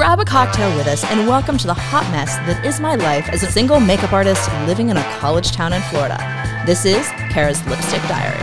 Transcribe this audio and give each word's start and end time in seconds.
Grab 0.00 0.18
a 0.18 0.24
cocktail 0.24 0.74
with 0.78 0.86
us 0.86 1.04
and 1.04 1.28
welcome 1.28 1.58
to 1.58 1.66
the 1.66 1.74
hot 1.74 2.10
mess 2.10 2.34
that 2.46 2.64
is 2.64 2.80
my 2.80 2.94
life 2.94 3.28
as 3.28 3.42
a 3.42 3.52
single 3.52 3.78
makeup 3.78 4.14
artist 4.14 4.50
living 4.66 4.88
in 4.88 4.96
a 4.96 5.02
college 5.18 5.52
town 5.52 5.74
in 5.74 5.82
Florida. 5.82 6.16
This 6.64 6.86
is 6.86 7.06
Kara's 7.28 7.62
Lipstick 7.66 8.00
Diary. 8.04 8.40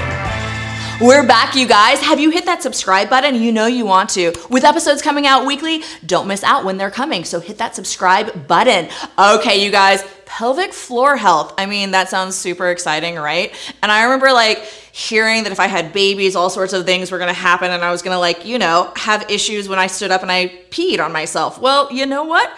We're 1.02 1.26
back, 1.26 1.56
you 1.56 1.68
guys. 1.68 2.00
Have 2.02 2.20
you 2.20 2.30
hit 2.30 2.46
that 2.46 2.62
subscribe 2.62 3.10
button? 3.10 3.34
You 3.34 3.52
know 3.52 3.66
you 3.66 3.88
want 3.88 4.12
to. 4.12 4.34
With 4.52 4.64
episodes 4.64 5.02
coming 5.02 5.26
out 5.26 5.48
weekly, 5.48 5.82
don't 6.06 6.28
miss 6.28 6.44
out 6.44 6.64
when 6.64 6.78
they're 6.78 6.92
coming. 6.92 7.24
So 7.24 7.39
hit 7.39 7.58
that 7.58 7.74
subscribe 7.74 8.48
button. 8.48 8.88
Okay, 9.18 9.66
you 9.66 9.71
guys, 9.71 10.04
pelvic 10.28 10.74
floor 10.74 11.18
health. 11.18 11.55
I 11.58 11.66
mean, 11.66 11.89
that 11.92 12.10
sounds 12.10 12.36
super 12.36 12.70
exciting, 12.70 13.16
right? 13.16 13.52
And 13.82 13.92
I 13.92 14.04
remember 14.04 14.32
like 14.32 14.64
hearing 14.98 15.43
that 15.43 15.52
if 15.52 15.59
I 15.59 15.68
had 15.68 15.93
babies, 15.93 16.36
all 16.36 16.50
sorts 16.50 16.73
of 16.73 16.84
things 16.84 17.11
were 17.11 17.20
gonna 17.20 17.32
happen, 17.32 17.70
and 17.70 17.84
I 17.84 17.91
was 17.91 18.02
gonna 18.02 18.18
like, 18.18 18.45
you 18.45 18.57
know, 18.57 18.91
have 18.95 19.30
issues 19.30 19.70
when 19.70 19.77
I 19.77 19.86
stood 19.86 20.09
up 20.09 20.23
and 20.23 20.31
I 20.31 20.48
peed 20.71 21.00
on 21.00 21.12
myself. 21.12 21.62
Well, 21.62 21.91
you 21.91 22.07
know 22.07 22.23
what? 22.23 22.52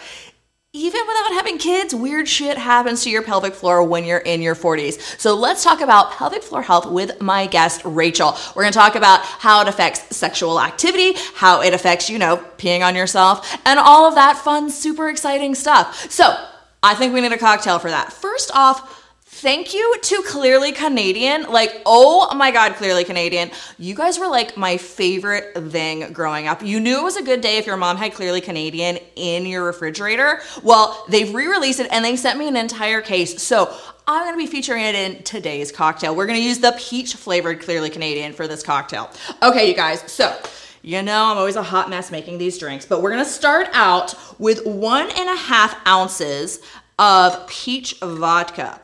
even 0.72 1.02
without 1.08 1.34
having 1.34 1.58
kids, 1.58 1.96
weird 1.96 2.28
shit 2.28 2.56
happens 2.56 3.04
to 3.04 3.10
your 3.10 3.24
pelvic 3.24 3.56
floor 3.56 3.84
when 3.84 4.06
you're 4.06 4.20
in 4.20 4.40
your 4.40 4.54
40s. 4.54 5.20
So 5.20 5.34
let's 5.34 5.64
talk 5.64 5.82
about 5.82 6.12
pelvic 6.12 6.44
floor 6.44 6.62
health 6.62 6.86
with 6.86 7.20
my 7.20 7.48
guest, 7.48 7.82
Rachel. 7.86 8.38
We're 8.56 8.62
gonna 8.62 8.74
talk 8.74 8.94
about 8.94 9.22
how 9.22 9.62
it 9.62 9.68
affects 9.68 10.16
sexual 10.16 10.62
activity, 10.62 11.14
how 11.34 11.64
it 11.64 11.74
affects, 11.74 12.08
you 12.08 12.20
know, 12.20 12.38
peeing 12.60 12.86
on 12.86 12.96
yourself, 12.96 13.58
and 13.66 13.80
all 13.80 14.08
of 14.08 14.14
that 14.14 14.38
fun, 14.38 14.70
super 14.70 15.10
exciting 15.10 15.56
stuff. 15.56 16.12
So 16.12 16.38
I 16.84 16.94
think 16.94 17.16
we 17.16 17.22
need 17.22 17.32
a 17.32 17.38
cocktail 17.40 17.80
for 17.80 17.90
that. 17.90 18.14
First 18.14 18.52
off, 18.54 18.99
Thank 19.40 19.74
you 19.74 19.96
to 20.02 20.22
Clearly 20.24 20.74
Canadian. 20.74 21.44
Like, 21.44 21.82
oh 21.86 22.36
my 22.36 22.52
God, 22.52 22.74
Clearly 22.74 23.06
Canadian. 23.06 23.52
You 23.78 23.96
guys 23.96 24.20
were 24.20 24.28
like 24.28 24.58
my 24.58 24.76
favorite 24.76 25.56
thing 25.72 26.12
growing 26.12 26.50
up. 26.50 26.62
You 26.62 26.82
knew 26.82 27.00
it 27.00 27.04
was 27.04 27.16
a 27.16 27.24
good 27.24 27.40
day 27.40 27.56
if 27.56 27.66
your 27.66 27.78
mom 27.78 27.96
had 27.96 28.14
Clearly 28.14 28.42
Canadian 28.42 29.00
in 29.16 29.46
your 29.46 29.64
refrigerator. 29.64 30.42
Well, 30.62 31.06
they've 31.08 31.34
re 31.34 31.48
released 31.48 31.80
it 31.80 31.88
and 31.90 32.04
they 32.04 32.18
sent 32.18 32.38
me 32.38 32.50
an 32.50 32.58
entire 32.58 33.00
case. 33.00 33.42
So 33.42 33.74
I'm 34.08 34.26
gonna 34.26 34.36
be 34.36 34.46
featuring 34.46 34.84
it 34.84 34.96
in 34.96 35.24
today's 35.24 35.72
cocktail. 35.72 36.18
We're 36.18 36.28
gonna 36.28 36.40
use 36.40 36.60
the 36.60 36.76
peach 36.78 37.14
flavored 37.14 37.62
Clearly 37.62 37.90
Canadian 37.90 38.34
for 38.34 38.46
this 38.46 38.62
cocktail. 38.62 39.10
Okay, 39.42 39.70
you 39.70 39.74
guys, 39.74 40.02
so. 40.12 40.36
You 40.82 41.02
know, 41.02 41.26
I'm 41.26 41.38
always 41.38 41.58
a 41.58 41.64
hot 41.64 41.90
mess 41.90 42.10
making 42.10 42.38
these 42.38 42.58
drinks, 42.58 42.86
but 42.86 43.02
we're 43.02 43.10
gonna 43.10 43.24
start 43.24 43.68
out 43.72 44.16
with 44.38 44.66
one 44.66 45.10
and 45.10 45.30
a 45.30 45.36
half 45.36 45.76
ounces 45.88 46.60
of 46.98 47.48
peach 47.48 47.96
vodka. 48.02 48.82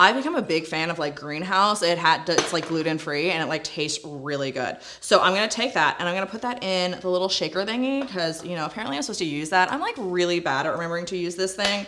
I 0.00 0.14
become 0.14 0.34
a 0.34 0.40
big 0.40 0.66
fan 0.66 0.88
of 0.88 0.98
like 0.98 1.14
greenhouse. 1.14 1.82
It 1.82 1.98
had 1.98 2.26
it's 2.26 2.54
like 2.54 2.66
gluten 2.68 2.96
free 2.96 3.32
and 3.32 3.42
it 3.42 3.46
like 3.50 3.62
tastes 3.62 4.02
really 4.02 4.50
good. 4.50 4.78
So 5.00 5.20
I'm 5.20 5.34
gonna 5.34 5.46
take 5.46 5.74
that 5.74 5.96
and 5.98 6.08
I'm 6.08 6.14
gonna 6.14 6.26
put 6.26 6.40
that 6.40 6.64
in 6.64 6.98
the 7.00 7.10
little 7.10 7.28
shaker 7.28 7.66
thingy 7.66 8.00
because 8.00 8.42
you 8.42 8.56
know 8.56 8.64
apparently 8.64 8.96
I'm 8.96 9.02
supposed 9.02 9.18
to 9.18 9.26
use 9.26 9.50
that. 9.50 9.70
I'm 9.70 9.78
like 9.78 9.94
really 9.98 10.40
bad 10.40 10.64
at 10.64 10.72
remembering 10.72 11.04
to 11.04 11.18
use 11.18 11.36
this 11.36 11.54
thing, 11.54 11.84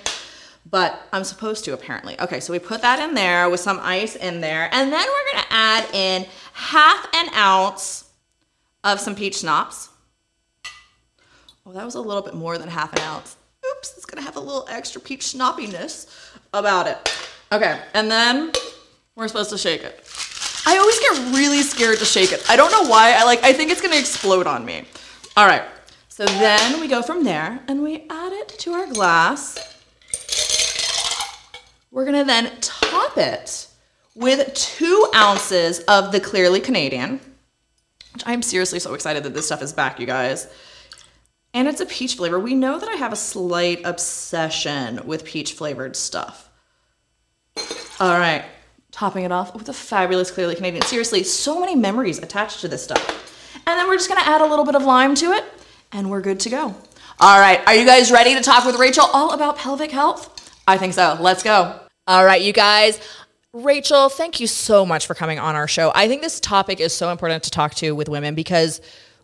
but 0.71 1.01
I'm 1.15 1.25
supposed 1.25 1.65
to 1.65 1.73
apparently. 1.73 2.21
Okay, 2.21 2.39
so 2.39 2.53
we 2.53 2.59
put 2.59 2.83
that 2.83 2.99
in 2.99 3.15
there 3.15 3.49
with 3.49 3.61
some 3.61 3.81
ice 3.81 4.15
in 4.15 4.43
there, 4.43 4.69
and 4.73 4.93
then 4.93 5.07
we're 5.07 5.33
gonna 5.33 5.47
add 5.49 5.95
in 5.95 6.27
half 6.53 7.09
an 7.15 7.33
ounce 7.35 8.11
of 8.85 9.01
some 9.01 9.15
peach 9.15 9.39
schnapps. 9.39 9.89
Oh, 11.65 11.73
that 11.73 11.87
was 11.87 11.95
a 11.95 12.01
little 12.01 12.21
bit 12.21 12.35
more 12.35 12.59
than 12.59 12.69
half 12.69 12.93
an 12.93 13.01
ounce. 13.01 13.37
Oops, 13.71 13.95
it's 13.97 14.05
gonna 14.05 14.21
have 14.21 14.37
a 14.37 14.41
little 14.41 14.67
extra 14.69 15.01
peach 15.01 15.23
schnappiness 15.23 16.37
about 16.53 16.87
it. 16.87 17.11
Okay, 17.53 17.79
and 17.93 18.11
then 18.11 18.51
we're 19.15 19.29
supposed 19.29 19.51
to 19.51 19.59
shake 19.59 19.83
it. 19.83 20.03
I 20.65 20.79
always 20.79 20.99
get 21.01 21.35
really 21.37 21.61
scared 21.61 21.99
to 21.99 22.05
shake 22.07 22.33
it. 22.33 22.43
I 22.49 22.57
don't 22.57 22.73
know 22.73 22.91
why. 22.91 23.13
I 23.13 23.25
like 23.25 23.45
I 23.45 23.53
think 23.53 23.71
it's 23.71 23.83
gonna 23.83 23.99
explode 23.99 24.47
on 24.47 24.65
me. 24.65 24.85
All 25.37 25.47
right. 25.47 25.63
So 26.09 26.25
then 26.25 26.81
we 26.81 26.89
go 26.89 27.03
from 27.03 27.25
there 27.25 27.61
and 27.69 27.83
we 27.83 28.07
add 28.09 28.33
it 28.33 28.49
to 28.61 28.73
our 28.73 28.87
glass. 28.87 29.59
We're 31.91 32.07
gonna 32.07 32.25
then 32.25 32.53
top 32.63 33.19
it 33.19 33.67
with 34.15 34.55
two 34.55 35.11
ounces 35.15 35.81
of 35.81 36.11
the 36.11 36.21
Clearly 36.21 36.61
Canadian. 36.61 37.21
Which 38.15 38.23
I'm 38.25 38.41
seriously 38.41 38.79
so 38.79 38.95
excited 38.95 39.25
that 39.25 39.35
this 39.35 39.47
stuff 39.47 39.61
is 39.61 39.75
back, 39.75 40.01
you 40.01 40.07
guys. 40.07 40.49
And 41.53 41.69
it's 41.69 41.83
a 41.83 41.87
peach 41.87 42.15
flavor. 42.15 42.41
We 42.41 42.55
know 42.55 42.79
that 42.79 42.89
I 42.89 42.95
have 42.95 43.13
a 43.13 43.17
slight 43.17 43.83
obsession 43.85 45.07
with 45.07 45.27
peach 45.27 45.53
flavored 45.53 45.97
stuff. 45.97 46.49
All 48.01 48.19
right, 48.19 48.45
topping 48.91 49.25
it 49.25 49.33
off 49.33 49.55
with 49.55 49.69
a 49.69 49.73
fabulous 49.73 50.31
Clearly 50.31 50.55
Canadian. 50.55 50.83
Seriously, 50.85 51.23
so 51.23 51.61
many 51.61 51.77
memories 51.77 52.19
attached 52.19 52.61
to 52.61 52.69
this 52.69 52.83
stuff. 52.83 53.63
And 53.67 53.79
then 53.79 53.87
we're 53.87 53.97
just 53.97 54.09
gonna 54.09 54.23
add 54.23 54.41
a 54.41 54.47
little 54.47 54.65
bit 54.65 54.75
of 54.75 54.83
lime 54.83 55.15
to 55.17 55.33
it, 55.33 55.45
and 55.93 56.11
we're 56.11 56.21
good 56.21 56.41
to 56.41 56.51
go. 56.51 56.75
All 57.21 57.39
right, 57.39 57.61
are 57.67 57.75
you 57.75 57.87
guys 57.87 58.11
ready 58.11 58.35
to 58.35 58.41
talk 58.41 58.65
with 58.65 58.77
Rachel 58.77 59.07
all 59.13 59.33
about 59.33 59.57
pelvic 59.57 59.91
health? 59.91 60.29
I 60.67 60.79
think 60.79 60.95
so. 60.95 61.17
Let's 61.21 61.43
go. 61.43 61.79
All 62.07 62.25
right, 62.25 62.43
you 62.43 62.53
guys. 62.53 63.01
Rachel, 63.53 64.09
thank 64.09 64.41
you 64.41 64.47
so 64.47 64.87
much 64.87 65.07
for 65.07 65.15
coming 65.15 65.39
on 65.39 65.55
our 65.55 65.69
show. 65.69 65.93
I 65.95 66.09
think 66.09 66.23
this 66.23 66.41
topic 66.41 66.81
is 66.81 66.95
so 66.95 67.11
important 67.11 67.43
to 67.45 67.51
talk 67.51 67.75
to 67.77 67.93
with 67.93 68.09
women 68.09 68.35
because 68.35 68.81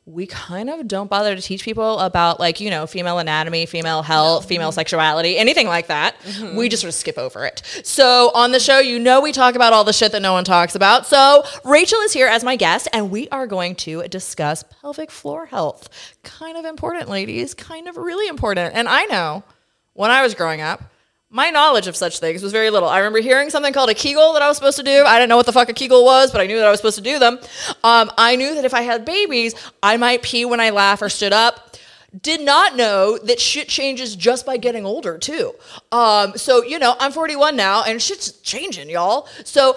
we 0.08 0.26
kind 0.26 0.70
of 0.70 0.88
don't 0.88 1.10
bother 1.10 1.36
to 1.36 1.42
teach 1.42 1.62
people 1.62 1.98
about 1.98 2.40
like 2.40 2.60
you 2.60 2.70
know 2.70 2.86
female 2.86 3.18
anatomy 3.18 3.66
female 3.66 4.02
health 4.02 4.44
no. 4.44 4.48
female 4.48 4.72
sexuality 4.72 5.36
anything 5.36 5.66
like 5.66 5.88
that. 5.88 6.18
Mm-hmm. 6.20 6.56
we 6.56 6.68
just 6.68 6.80
sort 6.80 6.88
of 6.88 6.94
skip 6.94 7.18
over 7.18 7.44
it. 7.44 7.62
So 7.84 8.30
on 8.34 8.52
the 8.52 8.60
show 8.60 8.78
you 8.78 8.98
know 8.98 9.20
we 9.20 9.32
talk 9.32 9.54
about 9.54 9.72
all 9.72 9.84
the 9.84 9.92
shit 9.92 10.12
that 10.12 10.22
no 10.22 10.32
one 10.32 10.44
talks 10.44 10.74
about. 10.74 11.06
So 11.06 11.44
rachel 11.64 12.00
is 12.00 12.12
here 12.12 12.26
as 12.26 12.42
my 12.42 12.56
guest 12.56 12.88
and 12.92 13.10
we 13.10 13.28
are 13.28 13.46
going 13.46 13.74
to 13.76 14.02
discuss 14.08 14.62
pelvic 14.80 15.10
floor 15.10 15.46
health. 15.46 15.88
Kind 16.22 16.56
of 16.56 16.64
important 16.64 17.08
ladies. 17.08 17.52
Kind 17.52 17.86
of 17.86 17.96
really 17.96 18.28
important. 18.28 18.74
And 18.74 18.88
i 18.88 19.04
know 19.06 19.42
when 19.92 20.10
i 20.10 20.22
was 20.22 20.34
growing 20.34 20.62
up 20.62 20.82
my 21.30 21.50
knowledge 21.50 21.86
of 21.86 21.96
such 21.96 22.20
things 22.20 22.42
was 22.42 22.52
very 22.52 22.70
little. 22.70 22.88
I 22.88 22.98
remember 22.98 23.20
hearing 23.20 23.50
something 23.50 23.72
called 23.72 23.90
a 23.90 23.94
Kegel 23.94 24.32
that 24.32 24.40
I 24.40 24.48
was 24.48 24.56
supposed 24.56 24.78
to 24.78 24.82
do. 24.82 25.04
I 25.04 25.18
didn't 25.18 25.28
know 25.28 25.36
what 25.36 25.46
the 25.46 25.52
fuck 25.52 25.68
a 25.68 25.74
Kegel 25.74 26.04
was, 26.04 26.32
but 26.32 26.40
I 26.40 26.46
knew 26.46 26.56
that 26.56 26.66
I 26.66 26.70
was 26.70 26.80
supposed 26.80 26.96
to 26.96 27.02
do 27.02 27.18
them. 27.18 27.38
Um, 27.84 28.10
I 28.16 28.36
knew 28.36 28.54
that 28.54 28.64
if 28.64 28.72
I 28.72 28.80
had 28.80 29.04
babies, 29.04 29.54
I 29.82 29.98
might 29.98 30.22
pee 30.22 30.46
when 30.46 30.60
I 30.60 30.70
laugh 30.70 31.02
or 31.02 31.10
stood 31.10 31.34
up. 31.34 31.76
Did 32.22 32.40
not 32.40 32.74
know 32.74 33.18
that 33.18 33.38
shit 33.38 33.68
changes 33.68 34.16
just 34.16 34.46
by 34.46 34.56
getting 34.56 34.86
older, 34.86 35.18
too. 35.18 35.52
Um, 35.92 36.32
so, 36.38 36.64
you 36.64 36.78
know, 36.78 36.96
I'm 36.98 37.12
41 37.12 37.54
now 37.54 37.84
and 37.84 38.00
shit's 38.00 38.32
changing, 38.40 38.88
y'all. 38.88 39.28
So, 39.44 39.76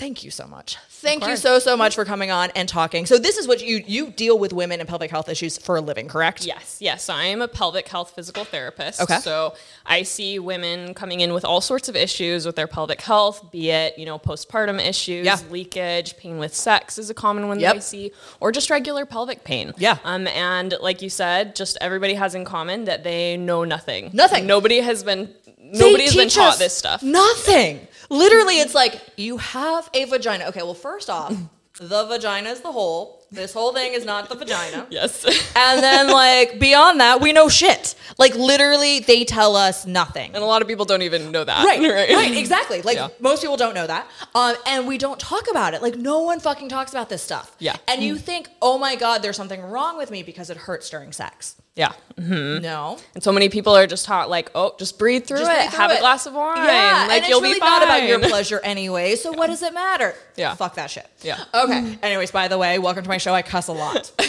thank 0.00 0.24
you 0.24 0.30
so 0.30 0.46
much. 0.46 0.76
Thank 0.88 1.26
you 1.26 1.36
so 1.36 1.58
so 1.58 1.76
much 1.76 1.94
for 1.94 2.04
coming 2.04 2.30
on 2.30 2.50
and 2.56 2.68
talking. 2.68 3.04
So 3.04 3.18
this 3.18 3.36
is 3.36 3.46
what 3.46 3.62
you 3.62 3.84
you 3.86 4.10
deal 4.10 4.38
with 4.38 4.52
women 4.52 4.80
and 4.80 4.88
pelvic 4.88 5.10
health 5.10 5.28
issues 5.28 5.58
for 5.58 5.76
a 5.76 5.80
living, 5.80 6.08
correct? 6.08 6.46
Yes, 6.46 6.78
yes. 6.80 7.08
I 7.10 7.24
am 7.24 7.42
a 7.42 7.48
pelvic 7.48 7.86
health 7.86 8.12
physical 8.14 8.44
therapist. 8.44 9.00
Okay. 9.00 9.18
So 9.18 9.54
I 9.84 10.02
see 10.02 10.38
women 10.38 10.94
coming 10.94 11.20
in 11.20 11.34
with 11.34 11.44
all 11.44 11.60
sorts 11.60 11.88
of 11.88 11.96
issues 11.96 12.46
with 12.46 12.56
their 12.56 12.66
pelvic 12.66 13.02
health, 13.02 13.52
be 13.52 13.70
it 13.70 13.98
you 13.98 14.06
know 14.06 14.18
postpartum 14.18 14.84
issues, 14.84 15.26
yeah. 15.26 15.38
leakage, 15.50 16.16
pain 16.16 16.38
with 16.38 16.54
sex 16.54 16.98
is 16.98 17.10
a 17.10 17.14
common 17.14 17.48
one 17.48 17.60
yep. 17.60 17.74
that 17.74 17.76
I 17.76 17.80
see, 17.80 18.12
or 18.40 18.52
just 18.52 18.70
regular 18.70 19.04
pelvic 19.04 19.44
pain. 19.44 19.74
Yeah. 19.76 19.98
Um, 20.04 20.26
and 20.28 20.74
like 20.80 21.02
you 21.02 21.10
said, 21.10 21.54
just 21.54 21.76
everybody 21.80 22.14
has 22.14 22.34
in 22.34 22.46
common 22.46 22.84
that 22.86 23.04
they 23.04 23.36
know 23.36 23.64
nothing. 23.64 24.10
Nothing. 24.14 24.46
Nobody 24.46 24.80
has 24.80 25.04
been. 25.04 25.34
Nobody 25.62 26.04
has 26.04 26.16
been 26.16 26.30
taught 26.30 26.58
this 26.58 26.76
stuff. 26.76 27.02
Nothing. 27.02 27.86
Literally, 28.10 28.58
it's 28.58 28.74
like 28.74 29.00
you 29.16 29.38
have 29.38 29.88
a 29.94 30.04
vagina. 30.04 30.46
Okay, 30.46 30.62
well, 30.62 30.74
first 30.74 31.08
off, 31.08 31.34
the 31.80 32.04
vagina 32.04 32.50
is 32.50 32.60
the 32.60 32.72
hole. 32.72 33.24
This 33.32 33.52
whole 33.52 33.72
thing 33.72 33.94
is 33.94 34.04
not 34.04 34.28
the 34.28 34.34
vagina. 34.34 34.86
Yes. 34.90 35.24
and 35.54 35.82
then, 35.82 36.10
like, 36.10 36.58
beyond 36.58 36.98
that, 36.98 37.20
we 37.20 37.32
know 37.32 37.48
shit. 37.48 37.94
Like, 38.18 38.34
literally, 38.34 38.98
they 38.98 39.24
tell 39.24 39.54
us 39.54 39.86
nothing. 39.86 40.34
And 40.34 40.42
a 40.42 40.46
lot 40.46 40.62
of 40.62 40.68
people 40.68 40.84
don't 40.84 41.02
even 41.02 41.30
know 41.30 41.44
that. 41.44 41.64
Right, 41.64 41.80
right, 41.90 42.10
right 42.10 42.36
exactly. 42.36 42.82
Like, 42.82 42.96
yeah. 42.96 43.08
most 43.20 43.40
people 43.40 43.56
don't 43.56 43.74
know 43.74 43.86
that. 43.86 44.08
Um, 44.34 44.56
and 44.66 44.88
we 44.88 44.98
don't 44.98 45.20
talk 45.20 45.48
about 45.48 45.74
it. 45.74 45.80
Like, 45.80 45.96
no 45.96 46.22
one 46.22 46.40
fucking 46.40 46.68
talks 46.68 46.90
about 46.90 47.08
this 47.08 47.22
stuff. 47.22 47.54
Yeah. 47.60 47.76
And 47.86 48.02
you 48.02 48.16
think, 48.16 48.48
oh 48.60 48.76
my 48.76 48.96
God, 48.96 49.22
there's 49.22 49.36
something 49.36 49.62
wrong 49.62 49.96
with 49.96 50.10
me 50.10 50.24
because 50.24 50.50
it 50.50 50.56
hurts 50.56 50.90
during 50.90 51.12
sex. 51.12 51.54
Yeah. 51.76 51.92
Mm-hmm. 52.16 52.62
No. 52.62 52.98
And 53.14 53.22
so 53.22 53.32
many 53.32 53.48
people 53.48 53.74
are 53.76 53.86
just 53.86 54.04
taught 54.04 54.28
like, 54.28 54.50
oh, 54.54 54.74
just 54.78 54.98
breathe 54.98 55.24
through 55.24 55.38
just 55.38 55.50
it. 55.50 55.54
Breathe 55.54 55.70
through 55.70 55.78
have 55.78 55.90
it. 55.90 55.98
a 55.98 56.00
glass 56.00 56.26
of 56.26 56.34
wine. 56.34 56.56
Yeah. 56.56 57.06
Like 57.08 57.22
and 57.22 57.28
you'll 57.30 57.40
really 57.40 57.54
be 57.54 57.60
fine. 57.60 57.70
not 57.70 57.82
about 57.84 58.06
your 58.06 58.18
pleasure 58.18 58.60
anyway. 58.62 59.14
So 59.16 59.30
yeah. 59.32 59.38
what 59.38 59.46
does 59.46 59.62
it 59.62 59.72
matter? 59.72 60.14
Yeah. 60.36 60.54
Fuck 60.54 60.74
that 60.74 60.90
shit. 60.90 61.08
Yeah. 61.22 61.42
Okay. 61.54 61.98
Anyways, 62.02 62.32
by 62.32 62.48
the 62.48 62.58
way, 62.58 62.78
welcome 62.78 63.02
to 63.04 63.08
my 63.08 63.18
show. 63.18 63.32
I 63.32 63.42
cuss 63.42 63.68
a 63.68 63.72
lot. 63.72 64.12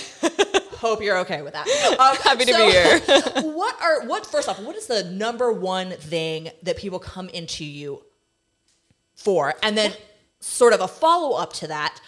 Hope 0.78 1.04
you're 1.04 1.20
okay 1.20 1.42
with 1.42 1.54
that. 1.54 1.68
Um, 2.02 2.16
Happy 2.18 2.46
to 2.46 2.54
so, 2.54 2.66
be 2.66 2.72
here. 2.72 3.00
what 3.54 3.80
are 3.82 4.08
what? 4.08 4.26
First 4.26 4.50
off, 4.50 4.60
what 4.60 4.76
is 4.76 4.88
the 4.88 5.04
number 5.04 5.52
one 5.52 5.92
thing 5.92 6.50
that 6.64 6.78
people 6.78 6.98
come 6.98 7.30
into 7.30 7.64
you 7.64 8.04
for, 9.14 9.54
and 9.62 9.78
then 9.78 9.94
sort 10.40 10.74
of 10.74 10.82
a 10.82 10.88
follow 10.88 11.38
up 11.38 11.54
to 11.54 11.68
that? 11.68 12.00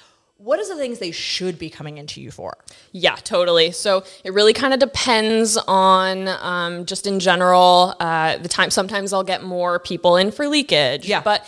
What 0.43 0.59
is 0.59 0.67
the 0.67 0.75
things 0.75 0.99
they 0.99 1.11
should 1.11 1.57
be 1.57 1.69
coming 1.69 1.97
into 1.97 2.19
you 2.19 2.29
for? 2.29 2.57
Yeah, 2.91 3.15
totally. 3.15 3.71
So 3.71 4.03
it 4.25 4.33
really 4.33 4.51
kind 4.51 4.73
of 4.73 4.79
depends 4.79 5.55
on 5.55 6.27
um, 6.27 6.85
just 6.85 7.07
in 7.07 7.21
general 7.21 7.95
uh, 7.99 8.37
the 8.37 8.49
time. 8.49 8.69
Sometimes 8.69 9.13
I'll 9.13 9.23
get 9.23 9.43
more 9.43 9.79
people 9.79 10.17
in 10.17 10.31
for 10.31 10.47
leakage. 10.47 11.07
Yeah, 11.07 11.21
but 11.21 11.45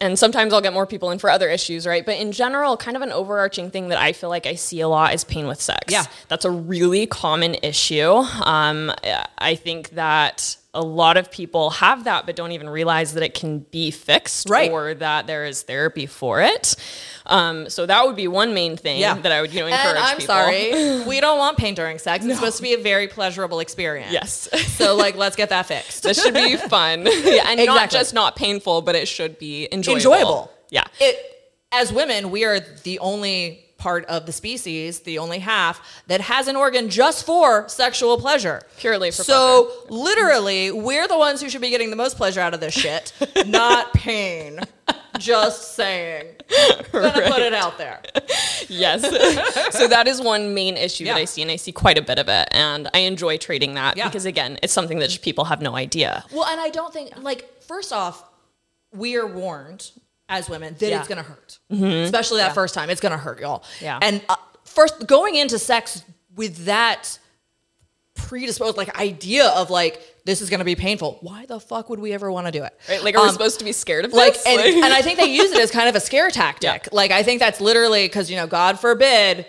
and 0.00 0.18
sometimes 0.18 0.52
I'll 0.52 0.60
get 0.60 0.72
more 0.72 0.86
people 0.86 1.12
in 1.12 1.20
for 1.20 1.30
other 1.30 1.48
issues, 1.48 1.86
right? 1.86 2.04
But 2.04 2.18
in 2.18 2.32
general, 2.32 2.76
kind 2.76 2.96
of 2.96 3.02
an 3.02 3.12
overarching 3.12 3.70
thing 3.70 3.88
that 3.88 3.98
I 3.98 4.12
feel 4.12 4.30
like 4.30 4.46
I 4.46 4.56
see 4.56 4.80
a 4.80 4.88
lot 4.88 5.14
is 5.14 5.22
pain 5.22 5.46
with 5.46 5.60
sex. 5.60 5.92
Yeah. 5.92 6.04
That's 6.28 6.44
a 6.44 6.50
really 6.50 7.06
common 7.06 7.54
issue. 7.62 8.10
Um, 8.10 8.92
I 9.38 9.54
think 9.54 9.90
that 9.90 10.56
a 10.74 10.82
lot 10.82 11.16
of 11.16 11.30
people 11.30 11.70
have 11.70 12.04
that 12.04 12.26
but 12.26 12.36
don't 12.36 12.52
even 12.52 12.68
realize 12.68 13.14
that 13.14 13.22
it 13.22 13.32
can 13.34 13.60
be 13.70 13.90
fixed 13.90 14.48
Right. 14.50 14.70
or 14.70 14.94
that 14.94 15.26
there 15.26 15.44
is 15.44 15.62
therapy 15.62 16.06
for 16.06 16.42
it. 16.42 16.74
Um, 17.26 17.70
so 17.70 17.86
that 17.86 18.04
would 18.06 18.16
be 18.16 18.28
one 18.28 18.52
main 18.52 18.76
thing 18.76 19.00
that 19.00 19.32
I 19.32 19.40
would 19.40 19.54
you 19.54 19.60
know 19.60 19.66
encourage 19.66 19.96
and 19.96 19.98
I'm 19.98 20.16
people. 20.18 20.34
sorry, 20.34 21.04
we 21.08 21.20
don't 21.20 21.38
want 21.38 21.56
pain 21.56 21.74
during 21.74 21.98
sex. 21.98 22.24
It's 22.24 22.34
supposed 22.34 22.56
to 22.58 22.62
be 22.62 22.74
a 22.74 22.78
very 22.82 23.08
pleasurable 23.08 23.60
experience. 23.60 24.12
Yes. 24.12 24.48
So 24.74 24.96
like, 24.96 25.16
let's 25.16 25.36
get 25.36 25.50
that 25.50 25.66
fixed. 25.66 26.02
This 26.02 26.20
should 26.22 26.34
be 26.34 26.56
fun. 26.68 27.06
yeah, 27.06 27.44
and 27.46 27.64
not 27.64 27.90
just 27.90 28.12
not 28.12 28.34
painful, 28.36 28.82
but 28.82 28.94
it 28.96 29.06
should 29.08 29.38
be 29.38 29.68
enjoyable. 29.72 29.96
enjoyable. 29.96 30.50
Yeah. 30.70 30.84
It 31.00 31.16
as 31.72 31.92
women, 31.92 32.30
we 32.30 32.44
are 32.44 32.60
the 32.82 32.98
only 32.98 33.63
part 33.84 34.06
of 34.06 34.24
the 34.24 34.32
species, 34.32 35.00
the 35.00 35.18
only 35.18 35.38
half 35.40 36.02
that 36.06 36.22
has 36.22 36.48
an 36.48 36.56
organ 36.56 36.88
just 36.88 37.26
for 37.26 37.68
sexual 37.68 38.16
pleasure. 38.16 38.62
Purely 38.78 39.10
for 39.10 39.16
pleasure. 39.24 39.32
So 39.32 39.70
literally, 39.90 40.70
we're 40.72 41.06
the 41.06 41.18
ones 41.18 41.42
who 41.42 41.50
should 41.50 41.60
be 41.60 41.68
getting 41.68 41.90
the 41.90 41.96
most 41.96 42.16
pleasure 42.16 42.40
out 42.40 42.54
of 42.54 42.60
this 42.60 42.72
shit, 42.72 43.12
not 43.46 43.92
pain. 43.92 44.60
Just 45.18 45.74
saying. 45.76 46.28
Gonna 46.92 47.12
put 47.30 47.42
it 47.42 47.52
out 47.52 47.76
there. 47.76 48.00
Yes. 48.68 49.02
so 49.76 49.86
that 49.86 50.08
is 50.08 50.18
one 50.20 50.54
main 50.54 50.78
issue 50.78 51.04
that 51.04 51.16
I 51.16 51.26
see, 51.26 51.42
and 51.42 51.50
I 51.50 51.56
see 51.56 51.70
quite 51.70 51.98
a 51.98 52.02
bit 52.02 52.18
of 52.18 52.28
it. 52.30 52.48
And 52.52 52.88
I 52.94 53.00
enjoy 53.00 53.36
trading 53.36 53.74
that 53.74 53.98
Yeah. 53.98 54.08
because, 54.08 54.24
again, 54.24 54.58
it's 54.62 54.72
something 54.72 54.98
that 55.00 55.10
just 55.10 55.20
people 55.22 55.44
have 55.44 55.60
no 55.60 55.76
idea. 55.76 56.24
Well, 56.32 56.46
and 56.46 56.58
I 56.58 56.70
don't 56.70 56.92
think 56.92 57.10
like 57.20 57.62
first 57.62 57.92
off, 57.92 58.24
we 58.92 59.16
are 59.16 59.26
warned 59.26 59.90
as 60.28 60.48
women 60.48 60.74
that 60.78 60.88
Yeah. 60.88 60.98
it's 61.00 61.08
gonna 61.08 61.22
hurt, 61.22 61.58
especially 61.70 62.38
that 62.38 62.54
first 62.54 62.74
time. 62.74 62.90
It's 62.90 63.00
gonna 63.00 63.18
hurt, 63.18 63.40
y'all. 63.40 63.62
Yeah. 63.80 63.98
And 64.02 64.22
uh, 64.28 64.36
first, 64.64 65.06
going 65.06 65.34
into 65.36 65.58
sex 65.58 66.02
with 66.34 66.64
that 66.66 67.18
predisposed 68.14 68.76
like 68.76 68.96
idea 68.98 69.48
of 69.48 69.70
like 69.70 70.00
this 70.24 70.40
is 70.40 70.48
gonna 70.48 70.64
be 70.64 70.74
painful. 70.76 71.18
Why 71.20 71.44
the 71.46 71.60
fuck 71.60 71.90
would 71.90 71.98
we 71.98 72.12
ever 72.12 72.30
want 72.32 72.46
to 72.46 72.52
do 72.52 72.62
it? 72.64 72.72
Right? 72.88 73.02
Like, 73.04 73.16
are 73.16 73.22
we 73.22 73.28
Um, 73.28 73.32
supposed 73.34 73.58
to 73.58 73.64
be 73.64 73.72
scared 73.72 74.04
of 74.04 74.12
like 74.12 74.34
this? 74.34 74.46
and, 74.46 74.60
and 74.84 74.92
I 74.94 75.02
think 75.02 75.18
they 75.18 75.26
use 75.26 75.50
it 75.52 75.60
as 75.60 75.70
kind 75.70 75.88
of 75.88 75.94
a 75.96 76.00
scare 76.00 76.30
tactic. 76.42 76.88
Like 76.92 77.10
I 77.10 77.22
think 77.22 77.40
that's 77.40 77.60
literally 77.60 78.06
because 78.06 78.30
you 78.30 78.36
know, 78.36 78.46
God 78.46 78.78
forbid, 78.80 79.44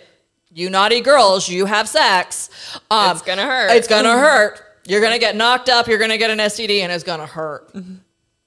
you 0.51 0.69
naughty 0.69 0.99
girls, 1.01 1.47
you 1.47 1.65
have 1.65 1.87
sex. 1.87 2.49
Um, 2.91 3.11
It's 3.11 3.21
gonna 3.21 3.45
hurt. 3.45 3.71
It's 3.71 3.87
gonna 3.87 4.11
hurt. 4.17 4.61
You're 4.87 5.01
gonna 5.01 5.19
get 5.19 5.35
knocked 5.35 5.69
up. 5.69 5.87
You're 5.87 5.97
gonna 5.99 6.17
get 6.17 6.29
an 6.29 6.39
STD, 6.39 6.81
and 6.81 6.91
it's 6.91 7.03
gonna 7.03 7.25
hurt. 7.25 7.73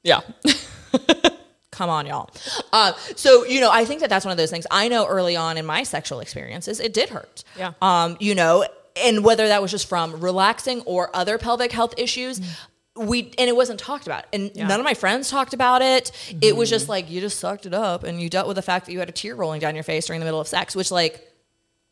yeah. 0.02 0.20
Come 1.78 1.90
on, 1.90 2.06
y'all. 2.06 2.28
Uh, 2.72 2.92
so 3.14 3.44
you 3.46 3.60
know, 3.60 3.70
I 3.70 3.84
think 3.84 4.00
that 4.00 4.10
that's 4.10 4.24
one 4.24 4.32
of 4.32 4.38
those 4.38 4.50
things. 4.50 4.66
I 4.68 4.88
know 4.88 5.06
early 5.06 5.36
on 5.36 5.56
in 5.56 5.64
my 5.64 5.84
sexual 5.84 6.18
experiences, 6.18 6.80
it 6.80 6.92
did 6.92 7.08
hurt. 7.10 7.44
Yeah. 7.56 7.72
Um, 7.80 8.16
you 8.18 8.34
know, 8.34 8.66
and 8.96 9.22
whether 9.24 9.46
that 9.46 9.62
was 9.62 9.70
just 9.70 9.88
from 9.88 10.20
relaxing 10.20 10.80
or 10.86 11.14
other 11.14 11.38
pelvic 11.38 11.70
health 11.70 11.94
issues. 11.96 12.40
We 12.96 13.32
and 13.38 13.48
it 13.48 13.54
wasn't 13.54 13.78
talked 13.78 14.08
about, 14.08 14.24
and 14.32 14.50
Yeah. 14.56 14.66
none 14.66 14.80
of 14.80 14.84
my 14.84 14.94
friends 14.94 15.30
talked 15.30 15.54
about 15.54 15.82
it. 15.82 16.10
It 16.42 16.56
was 16.56 16.68
just 16.68 16.88
like 16.88 17.08
you 17.08 17.20
just 17.20 17.38
sucked 17.38 17.64
it 17.64 17.72
up, 17.72 18.02
and 18.02 18.20
you 18.20 18.28
dealt 18.28 18.48
with 18.48 18.56
the 18.56 18.62
fact 18.62 18.86
that 18.86 18.92
you 18.92 18.98
had 18.98 19.08
a 19.08 19.12
tear 19.12 19.36
rolling 19.36 19.60
down 19.60 19.76
your 19.76 19.84
face 19.84 20.06
during 20.06 20.18
the 20.18 20.24
middle 20.24 20.40
of 20.40 20.48
sex, 20.48 20.74
which 20.74 20.90
like 20.90 21.27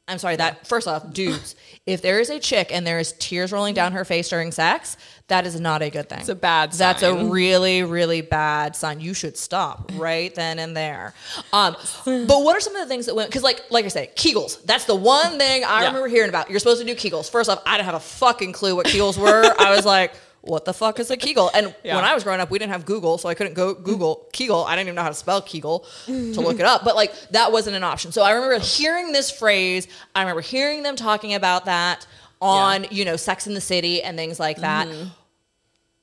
I'm 0.09 0.19
sorry 0.19 0.37
that 0.37 0.69
first 0.69 0.87
off, 0.87 1.13
dudes, 1.13 1.57
if 1.85 2.01
there 2.01 2.21
is 2.21 2.31
a 2.31 2.39
chick 2.39 2.71
and 2.73 2.87
there 2.87 3.01
is 3.01 3.13
tears 3.19 3.51
rolling 3.51 3.75
down 3.75 3.91
her 3.93 4.05
face 4.05 4.29
during 4.29 4.53
sex, 4.53 4.97
that 5.27 5.45
is 5.47 5.59
not 5.59 5.83
a 5.83 5.91
good 5.91 6.09
thing. 6.09 6.21
It's 6.21 6.29
a 6.29 6.37
bad 6.37 6.71
That's 6.73 7.03
a 7.03 7.25
really, 7.25 7.83
really 7.83 8.21
bad 8.21 8.77
sign. 8.77 9.01
You 9.01 9.15
should 9.15 9.37
stop 9.37 9.91
right 9.95 10.33
then 10.37 10.61
and 10.61 10.77
there. 10.77 11.13
Um, 11.53 11.75
but 12.05 12.43
what 12.45 12.57
are 12.57 12.61
some 12.61 12.77
of 12.77 12.83
the 12.83 12.89
things 12.89 13.07
that 13.07 13.17
went? 13.17 13.31
Because 13.31 13.43
like, 13.43 13.63
like 13.71 13.85
I 13.85 13.89
say, 13.89 14.11
Kegels. 14.15 14.63
That's 14.65 14.85
the 14.85 14.95
one 14.95 15.39
thing 15.39 15.65
I 15.65 15.81
Yeah. 15.83 15.89
remember 15.89 16.07
hearing 16.07 16.29
about. 16.29 16.51
You're 16.51 16.61
supposed 16.61 16.81
to 16.81 16.87
do 16.87 16.95
Kegels. 16.95 17.29
First 17.29 17.51
off, 17.51 17.61
I 17.67 17.77
didn't 17.77 17.87
have 17.87 17.97
a 17.97 18.01
fucking 18.01 18.53
clue 18.53 18.77
what 18.77 18.87
Kegels 18.87 19.19
were. 19.19 19.53
I 19.59 19.75
was 19.75 19.85
like. 19.85 20.13
What 20.47 20.65
the 20.65 20.73
fuck 20.73 20.99
is 21.01 21.11
a 21.11 21.17
Kegel? 21.17 21.51
And 21.55 21.75
Yeah. 21.85 21.97
when 21.97 22.05
I 22.05 22.15
was 22.15 22.25
growing 22.25 22.41
up, 22.41 22.51
we 22.51 22.59
didn't 22.59 22.73
have 22.73 22.85
Google, 22.85 23.19
so 23.19 23.29
I 23.29 23.35
couldn't 23.35 23.55
go 23.55 23.75
Google 23.75 24.27
Kegel. 24.33 24.65
I 24.65 24.75
didn't 24.77 24.89
even 24.89 24.95
know 24.97 25.03
how 25.03 25.09
to 25.09 25.15
spell 25.15 25.43
Kegel 25.43 25.85
to 26.07 26.13
look 26.41 26.59
it 26.61 26.67
up. 26.67 26.85
But 26.85 26.97
like 26.97 27.13
that 27.31 27.53
wasn't 27.53 27.77
an 27.77 27.85
option. 27.85 28.13
So 28.13 28.23
I 28.23 28.33
remember 28.33 28.59
hearing 28.65 29.13
this 29.13 29.31
phrase. 29.31 29.89
I 30.15 30.21
remember 30.23 30.41
hearing 30.41 30.83
them 30.83 30.97
talking 30.97 31.35
about 31.35 31.65
that 31.67 32.07
on 32.41 32.87
you 32.91 33.05
know 33.05 33.17
Sex 33.17 33.47
in 33.47 33.55
the 33.55 33.61
City 33.61 34.03
and 34.03 34.17
things 34.17 34.39
like 34.39 34.59
that. 34.59 34.87
Mm-hmm. 34.89 35.09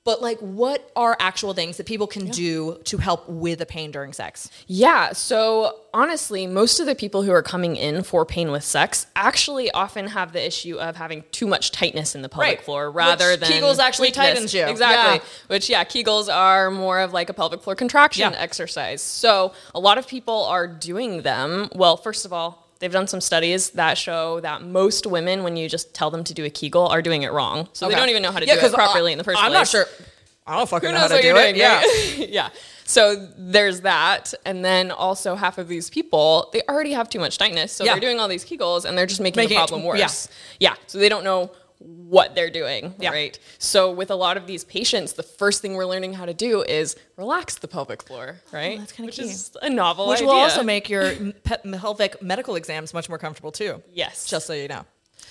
But 0.06 0.22
like, 0.22 0.38
what 0.40 0.92
are 0.98 1.16
actual 1.20 1.54
things 1.54 1.78
that 1.78 1.86
people 1.86 2.08
can 2.08 2.28
do 2.28 2.78
to 2.84 2.98
help 2.98 3.30
with 3.30 3.60
the 3.60 3.66
pain 3.66 3.90
during 3.92 4.12
sex? 4.12 4.50
Yeah. 4.68 5.14
So 5.14 5.78
honestly, 5.94 6.46
most 6.46 6.82
of 6.82 6.86
the 6.88 6.96
people 6.96 7.24
who 7.24 7.32
are 7.32 7.42
coming 7.42 7.78
in 7.78 8.04
for 8.04 8.26
pain 8.26 8.52
with 8.52 8.66
sex 8.66 9.08
actually 9.16 9.72
often 9.72 10.08
have 10.08 10.34
the 10.34 10.46
issue 10.46 10.78
of 10.78 10.98
having 10.98 11.24
too 11.32 11.48
much 11.48 11.72
tightness 11.72 12.16
in 12.16 12.22
the 12.22 12.28
pelvic 12.28 12.44
Right. 12.58 12.62
floor 12.66 12.92
rather 12.92 13.32
Which 13.32 13.40
than 13.40 13.52
Kegels 13.52 13.80
actually 13.80 14.08
weakness. 14.10 14.26
tightens 14.28 14.54
you. 14.54 14.66
Exactly. 14.66 15.20
Yeah. 15.20 15.34
Which 15.48 15.70
yeah, 15.70 15.84
Kegels 15.86 16.34
are 16.34 16.70
more 16.70 17.00
of 17.00 17.14
like 17.14 17.30
a 17.30 17.34
pelvic 17.34 17.62
floor 17.64 17.76
contraction 17.76 18.34
Yeah. 18.34 18.38
exercise. 18.40 19.02
So 19.02 19.54
a 19.74 19.80
lot 19.80 19.98
of 19.98 20.06
people 20.08 20.44
are 20.46 20.68
doing 20.68 21.22
them. 21.22 21.70
Well, 21.76 21.96
first 21.96 22.26
of 22.26 22.34
all. 22.34 22.63
They've 22.84 22.92
done 22.92 23.08
some 23.08 23.22
studies 23.22 23.70
that 23.72 23.98
show 23.98 24.42
that 24.42 24.62
most 24.62 25.08
women, 25.08 25.42
when 25.44 25.56
you 25.56 25.70
just 25.70 25.94
tell 25.94 26.12
them 26.12 26.26
to 26.26 26.34
do 26.34 26.44
a 26.44 26.50
Kegel, 26.50 26.86
are 26.88 27.02
doing 27.02 27.24
it 27.24 27.32
wrong. 27.32 27.70
So 27.72 27.88
they 27.88 27.96
don't 27.96 28.10
even 28.10 28.22
know 28.22 28.32
how 28.34 28.40
to 28.40 28.46
Yeah, 28.46 28.60
do 28.60 28.66
it 28.66 28.74
properly 28.74 29.12
I- 29.12 29.14
in 29.14 29.18
the 29.18 29.24
first 29.24 29.40
I'm 29.40 29.52
place. 29.52 29.60
not 29.60 29.68
sure. 29.70 29.86
I 30.46 30.58
don't 30.58 30.68
fucking 30.68 30.90
Who 30.90 30.94
know 30.94 31.00
how 31.00 31.08
to 31.08 31.14
what 31.14 31.22
do 31.22 31.28
you're 31.30 31.38
it. 31.38 31.42
doing? 31.54 31.56
Yeah. 31.56 31.78
right? 31.78 32.30
yeah. 32.30 32.50
So 32.84 33.30
there's 33.38 33.80
that, 33.82 34.34
and 34.46 34.66
then 34.66 34.92
also 34.92 35.36
half 35.36 35.58
of 35.58 35.70
these 35.70 35.90
people 35.90 36.50
they 36.52 36.62
already 36.68 36.92
have 36.92 37.08
too 37.10 37.20
much 37.20 37.38
tightness, 37.38 37.72
so 37.72 37.86
Yeah. 37.86 37.94
they're 37.94 38.02
doing 38.02 38.20
all 38.20 38.28
these 38.28 38.44
Kegels, 38.44 38.84
and 38.84 38.98
they're 38.98 39.06
just 39.06 39.22
making, 39.22 39.38
Making 39.40 39.56
the 39.56 39.60
problem 39.68 39.84
yeah. 39.96 40.04
worse. 40.04 40.28
Yeah. 40.60 40.74
So 40.88 40.98
they 40.98 41.08
don't 41.08 41.24
know 41.24 41.52
what 41.86 42.36
they're 42.36 42.50
doing, 42.50 42.94
Yeah. 43.00 43.10
right? 43.12 43.38
So 43.60 43.92
with 43.92 44.10
a 44.12 44.16
lot 44.16 44.38
of 44.38 44.48
these 44.48 44.64
patients, 44.64 45.14
the 45.14 45.24
first 45.24 45.62
thing 45.62 45.74
we're 45.76 45.86
learning 45.86 46.14
how 46.14 46.26
to 46.26 46.34
do 46.34 46.62
is 46.62 46.96
relax 47.18 47.56
the 47.56 47.68
pelvic 47.68 48.02
floor, 48.04 48.40
right? 48.52 48.76
Oh, 48.78 48.80
that's 48.80 48.92
kinda 48.92 49.08
Which 49.08 49.18
key. 49.18 49.24
is 49.24 49.52
a 49.62 49.70
novel 49.70 50.08
Which 50.08 50.18
idea. 50.18 50.28
will 50.28 50.36
also 50.36 50.64
make 50.64 50.90
your 50.90 51.14
pelvic 51.44 52.22
medical 52.22 52.56
exams 52.56 52.94
much 52.94 53.10
more 53.10 53.18
comfortable 53.18 53.52
too. 53.52 53.82
yes, 53.92 54.26
Just 54.26 54.48
so 54.48 54.54
you 54.54 54.68
know. 54.68 54.86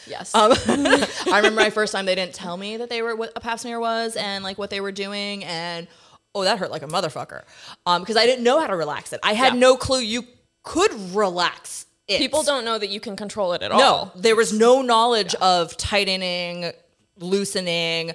yes. 0.07 0.35
Um, 0.35 0.53
I 0.67 1.37
remember 1.37 1.61
my 1.61 1.71
first 1.71 1.93
time 1.93 2.05
they 2.07 2.15
didn't 2.15 2.35
tell 2.35 2.57
me 2.57 2.77
that 2.79 2.89
they 2.91 3.03
were 3.03 3.15
what 3.17 3.33
a 3.37 3.41
pap 3.41 3.59
smear 3.61 3.81
was 3.81 4.17
and 4.17 4.43
like 4.45 4.59
what 4.59 4.71
they 4.71 4.81
were 4.81 4.93
doing 4.93 5.45
and 5.45 5.87
oh 6.35 6.45
that 6.45 6.59
hurt 6.59 6.71
like 6.71 6.83
a 6.83 6.87
motherfucker 6.89 7.43
um, 7.87 8.03
because 8.03 8.17
I 8.17 8.27
didn't 8.27 8.43
know 8.45 8.59
how 8.61 8.67
to 8.67 8.77
relax 8.77 9.13
it. 9.13 9.21
I 9.23 9.35
had 9.35 9.55
Yeah. 9.55 9.61
no 9.61 9.77
clue 9.77 10.01
you 10.01 10.25
could 10.65 10.93
relax 11.15 11.87
it. 12.15 12.19
People 12.19 12.43
don't 12.43 12.65
know 12.65 12.79
that 12.79 12.89
you 12.91 13.01
can 13.01 13.17
control 13.17 13.53
it 13.53 13.63
at 13.63 13.73
all. 13.73 13.79
no. 13.79 14.13
There 14.15 14.37
was 14.37 14.53
no 14.53 14.83
knowledge 14.83 15.35
of 15.37 15.77
tightening, 15.77 16.73
loosening. 17.19 18.13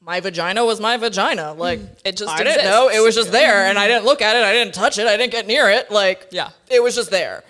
My 0.00 0.20
vagina 0.20 0.64
was 0.64 0.80
my 0.80 0.96
vagina. 0.96 1.52
Like 1.54 1.80
It 2.04 2.16
just 2.16 2.30
I 2.30 2.44
didn't 2.44 2.64
know. 2.64 2.88
It 2.88 3.00
was 3.00 3.14
just 3.14 3.32
there, 3.32 3.66
and 3.66 3.78
I 3.78 3.88
didn't 3.88 4.04
look 4.04 4.22
at 4.22 4.36
it. 4.36 4.42
I 4.44 4.52
didn't 4.52 4.74
touch 4.74 4.98
it. 4.98 5.06
I 5.06 5.16
didn't 5.16 5.32
get 5.32 5.46
near 5.46 5.68
it. 5.68 5.90
Like 5.90 6.28
Yeah. 6.30 6.50
it 6.70 6.82
was 6.82 6.94
just 6.94 7.10
there. 7.10 7.42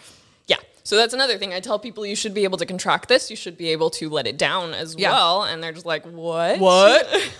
Yeah. 0.46 0.56
So 0.82 0.96
that's 0.96 1.12
another 1.12 1.37
thing. 1.37 1.52
I 1.52 1.61
tell 1.61 1.78
people 1.78 2.06
you 2.06 2.16
should 2.16 2.32
be 2.32 2.44
able 2.44 2.56
to 2.58 2.64
contract 2.66 3.08
this. 3.08 3.28
You 3.30 3.37
should 3.37 3.58
be 3.58 3.68
able 3.68 3.90
to 3.90 4.08
let 4.08 4.26
it 4.26 4.38
down 4.38 4.72
as 4.72 4.94
Yeah. 4.96 5.11
well. 5.11 5.42
And 5.42 5.62
they're 5.62 5.72
just 5.72 5.84
like, 5.87 6.04
what? 6.06 6.58
What? 6.58 7.06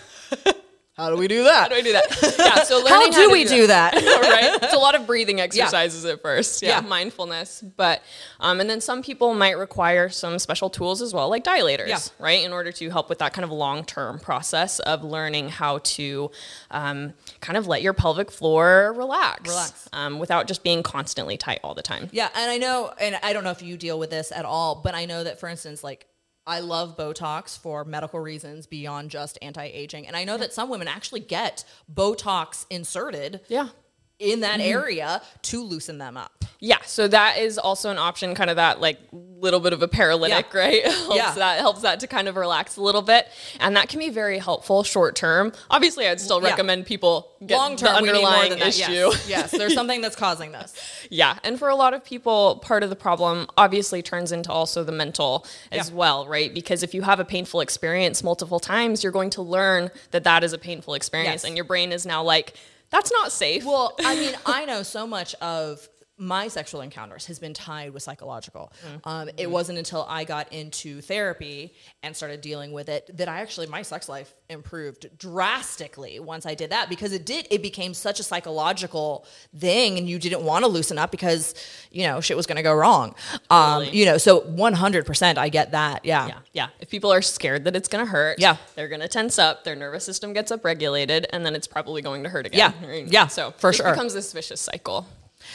How 0.97 1.11
do 1.11 1.17
we 1.19 1.29
do 1.29 1.45
that? 1.45 1.65
How 1.65 1.69
do 1.69 1.75
I 1.75 1.83
do 1.83 1.93
that? 1.93 2.37
Yeah. 2.39 2.63
So 2.65 2.87
How 2.89 3.11
do 3.11 3.27
to 3.27 3.31
we 3.31 3.45
do 3.45 3.67
that? 3.67 3.95
right? 3.95 4.59
It's 4.63 4.73
a 4.73 4.79
lot 4.79 4.95
of 4.95 5.07
breathing 5.07 5.41
exercises 5.41 6.07
at 6.07 6.23
first. 6.23 6.63
Yeah. 6.63 6.81
Yeah. 6.81 6.89
Mindfulness. 6.89 7.63
But, 7.77 8.03
um, 8.41 8.61
and 8.61 8.71
then 8.71 8.81
some 8.81 9.03
people 9.03 9.35
might 9.35 9.59
require 9.59 10.09
some 10.09 10.39
special 10.39 10.71
tools 10.71 11.03
as 11.03 11.13
well, 11.13 11.29
like 11.29 11.45
dilators, 11.45 11.89
Yeah. 11.89 11.99
right? 12.19 12.43
In 12.43 12.53
order 12.53 12.73
to 12.73 12.89
help 12.91 13.11
with 13.11 13.19
that 13.19 13.35
kind 13.35 13.45
of 13.45 13.51
long 13.51 13.85
term 13.85 14.19
process 14.19 14.79
of 14.81 15.05
learning 15.05 15.51
how 15.51 15.79
to 15.85 16.31
um, 16.71 17.13
kind 17.41 17.59
of 17.59 17.67
let 17.67 17.83
your 17.83 17.93
pelvic 17.93 18.31
floor 18.31 18.95
relax. 18.97 19.49
Relax. 19.51 19.89
Um, 19.93 20.19
without 20.19 20.49
just 20.49 20.65
being 20.65 20.83
constantly 20.83 21.37
tight 21.37 21.61
all 21.63 21.75
the 21.75 21.83
time. 21.83 22.09
Yeah, 22.11 22.31
and 22.35 22.51
I 22.51 22.57
know, 22.57 22.93
and 22.99 23.19
I 23.23 23.35
don't 23.35 23.45
know 23.45 23.51
if 23.51 23.61
you 23.63 23.77
deal 23.77 23.99
with 23.99 24.09
this 24.09 24.33
at 24.33 24.47
all, 24.47 24.77
but 24.83 24.95
I 24.95 25.05
know 25.05 25.23
that, 25.25 25.39
for 25.39 25.49
instance, 25.51 25.85
like 25.85 26.07
I 26.47 26.61
love 26.61 26.97
Botox 26.97 27.59
for 27.59 27.85
medical 27.85 28.21
reasons 28.21 28.67
beyond 28.67 29.11
just 29.11 29.39
anti-aging, 29.43 30.07
and 30.07 30.17
I 30.17 30.25
know 30.25 30.37
that 30.39 30.53
some 30.53 30.69
women 30.69 30.89
actually 30.89 31.21
get 31.21 31.65
Botox 31.93 32.67
inserted 32.71 33.41
Yeah. 33.49 33.69
In 34.19 34.41
that 34.41 34.61
mm-hmm. 34.61 34.73
area 34.73 35.23
to 35.43 35.63
loosen 35.63 35.99
them 35.99 36.17
up. 36.17 36.33
Yeah, 36.59 36.79
so 36.87 37.07
that 37.09 37.37
is 37.39 37.59
also 37.59 37.91
an 37.91 37.99
option, 37.99 38.35
kind 38.35 38.49
of 38.49 38.57
that 38.57 38.81
like 38.81 38.99
little 39.13 39.61
bit 39.61 39.75
of 39.75 39.83
a 39.83 39.89
paralytic, 39.89 40.47
Yeah. 40.55 40.59
right? 40.59 40.85
helps 40.85 41.15
Yeah. 41.15 41.33
that 41.35 41.61
helps 41.61 41.83
that 41.83 42.01
to 42.01 42.07
kind 42.07 42.29
of 42.29 42.37
relax 42.37 42.79
a 42.79 42.83
little 42.83 43.03
bit, 43.03 43.29
and 43.61 43.77
that 43.77 43.91
can 43.91 43.99
be 43.99 44.09
very 44.09 44.39
helpful 44.39 44.83
short 44.83 45.15
term. 45.17 45.53
Obviously, 45.71 46.09
I'd 46.09 46.19
still 46.21 46.43
Yeah. 46.43 46.49
recommend 46.51 46.87
people 46.87 47.29
get 47.45 47.59
Long 47.59 47.77
term, 47.77 47.97
the 47.97 48.03
we 48.03 48.13
need 48.13 48.23
more 48.23 48.31
underlying 48.31 48.67
issue. 48.67 48.93
Yes. 48.93 49.29
yes, 49.29 49.51
there's 49.51 49.75
something 49.81 50.01
that's 50.01 50.17
causing 50.17 50.53
this. 50.53 50.75
Yeah, 51.11 51.39
and 51.45 51.59
for 51.59 51.69
a 51.69 51.77
lot 51.77 51.93
of 51.93 52.03
people, 52.03 52.57
part 52.65 52.83
of 52.83 52.89
the 52.89 52.97
problem 52.97 53.47
obviously 53.59 54.01
turns 54.01 54.33
into 54.33 54.51
also 54.51 54.83
the 54.83 54.93
mental 54.93 55.45
as 55.71 55.91
Yeah. 55.91 55.95
well, 55.95 56.27
right? 56.27 56.53
Because 56.55 56.83
if 56.83 56.95
you 56.95 57.03
have 57.03 57.21
a 57.21 57.25
painful 57.25 57.61
experience 57.61 58.25
multiple 58.25 58.61
times, 58.61 59.03
you're 59.03 59.13
going 59.13 59.31
to 59.31 59.43
learn 59.43 59.91
that 60.13 60.25
that 60.25 60.43
is 60.43 60.55
a 60.55 60.59
painful 60.59 60.95
experience, 60.95 61.43
Yes. 61.43 61.45
and 61.45 61.55
your 61.55 61.65
brain 61.65 61.93
is 61.93 62.07
now 62.07 62.23
like, 62.23 62.55
That's 62.91 63.13
not 63.13 63.33
safe. 63.33 63.65
Well, 63.65 63.95
I 64.05 64.15
mean, 64.17 64.35
I 64.47 64.65
know 64.65 64.83
so 64.83 65.07
much 65.07 65.35
of 65.37 65.89
my 66.19 66.49
sexual 66.49 66.81
encounters 66.81 67.27
has 67.27 67.39
been 67.39 67.53
tied 67.53 67.93
with 67.93 68.03
psychological. 68.03 68.73
Um, 69.05 69.29
it 69.37 69.51
wasn't 69.51 69.77
until 69.79 70.07
I 70.09 70.25
got 70.25 70.51
into 70.53 71.03
therapy 71.03 71.75
and 72.03 72.17
started 72.17 72.41
dealing 72.41 72.73
with 72.73 72.89
it 72.89 73.11
that 73.19 73.29
I 73.29 73.41
actually 73.41 73.67
my 73.67 73.83
sex 73.83 74.09
life 74.09 74.35
improved 74.49 75.07
drastically 75.19 76.19
once 76.19 76.47
I 76.47 76.55
did 76.55 76.71
that 76.71 76.89
because 76.89 77.13
it 77.13 77.27
did 77.27 77.47
it 77.51 77.61
became 77.63 77.93
such 77.93 78.19
a 78.21 78.23
psychological 78.23 79.27
thing 79.59 79.99
and 79.99 80.09
you 80.09 80.19
didn't 80.19 80.43
want 80.43 80.65
to 80.65 80.69
loosen 80.71 80.97
up 80.99 81.11
because 81.11 81.55
you 81.91 82.05
know 82.07 82.21
shit 82.23 82.37
was 82.37 82.47
going 82.47 82.57
to 82.57 82.63
go 82.63 82.75
wrong. 82.75 83.15
Um, 83.51 83.85
you 83.85 84.07
know, 84.07 84.17
so 84.19 84.41
100% 84.41 85.37
I 85.39 85.49
get 85.51 85.73
that. 85.73 86.05
Yeah. 86.05 86.27
yeah, 86.29 86.39
yeah. 86.53 86.69
If 86.81 86.89
people 86.91 87.13
are 87.13 87.23
scared 87.23 87.65
that 87.65 87.77
it's 87.77 87.89
going 87.89 88.05
to 88.05 88.11
hurt, 88.11 88.39
Yeah. 88.39 88.57
they're 88.75 88.89
going 88.89 89.01
to 89.03 89.09
tense 89.09 89.39
up. 89.39 89.65
Their 89.65 89.77
nervous 89.77 90.05
system 90.05 90.33
gets 90.33 90.51
upregulated, 90.51 91.27
and 91.31 91.45
then 91.45 91.55
it's 91.55 91.67
probably 91.67 92.01
going 92.03 92.23
to 92.23 92.29
hurt 92.31 92.47
again. 92.47 92.73
Yeah. 92.81 92.89
right? 92.89 93.07
Yeah, 93.07 93.27
So 93.27 93.53
for 93.59 93.71
it 93.71 93.75
sure. 93.75 93.91
becomes 93.91 94.15
this 94.15 94.33
vicious 94.33 94.61
cycle. 94.61 95.07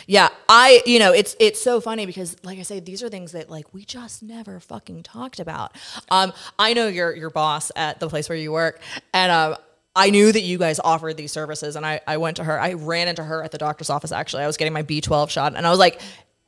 Yeah, 0.08 0.30
I 0.50 0.82
you 0.86 1.00
know 1.00 1.12
it's 1.14 1.36
it's 1.40 1.62
so 1.62 1.82
funny 1.82 2.06
because 2.06 2.36
like 2.44 2.60
I 2.60 2.64
say 2.64 2.80
these 2.80 3.04
are 3.04 3.10
things 3.10 3.32
that 3.34 3.50
like 3.50 3.74
we 3.74 3.86
just 3.86 4.24
never 4.24 4.60
fucking 4.60 5.04
talked 5.04 5.40
about. 5.40 5.76
Um, 6.10 6.34
I 6.58 6.74
know 6.74 6.88
your 6.88 7.16
your 7.16 7.30
boss 7.30 7.72
at 7.76 8.00
the 8.00 8.10
place 8.10 8.30
where 8.30 8.38
you 8.38 8.52
work, 8.52 8.82
and 9.14 9.32
um, 9.32 9.56
I 9.96 10.10
knew 10.10 10.32
that 10.32 10.42
you 10.42 10.58
guys 10.58 10.80
offered 10.80 11.18
these 11.18 11.32
services, 11.32 11.76
and 11.76 11.86
I 11.86 12.02
I 12.08 12.18
went 12.18 12.38
to 12.38 12.44
her. 12.44 12.60
I 12.60 12.74
ran 12.74 13.08
into 13.08 13.24
her 13.24 13.44
at 13.44 13.52
the 13.52 13.58
doctor's 13.58 13.90
office. 13.90 14.12
Actually, 14.12 14.44
I 14.44 14.48
was 14.48 14.58
getting 14.58 14.74
my 14.74 14.82
B 14.82 15.02
twelve 15.02 15.32
shot, 15.32 15.56
and 15.56 15.66
I 15.66 15.70
was 15.70 15.80
like. 15.80 16.02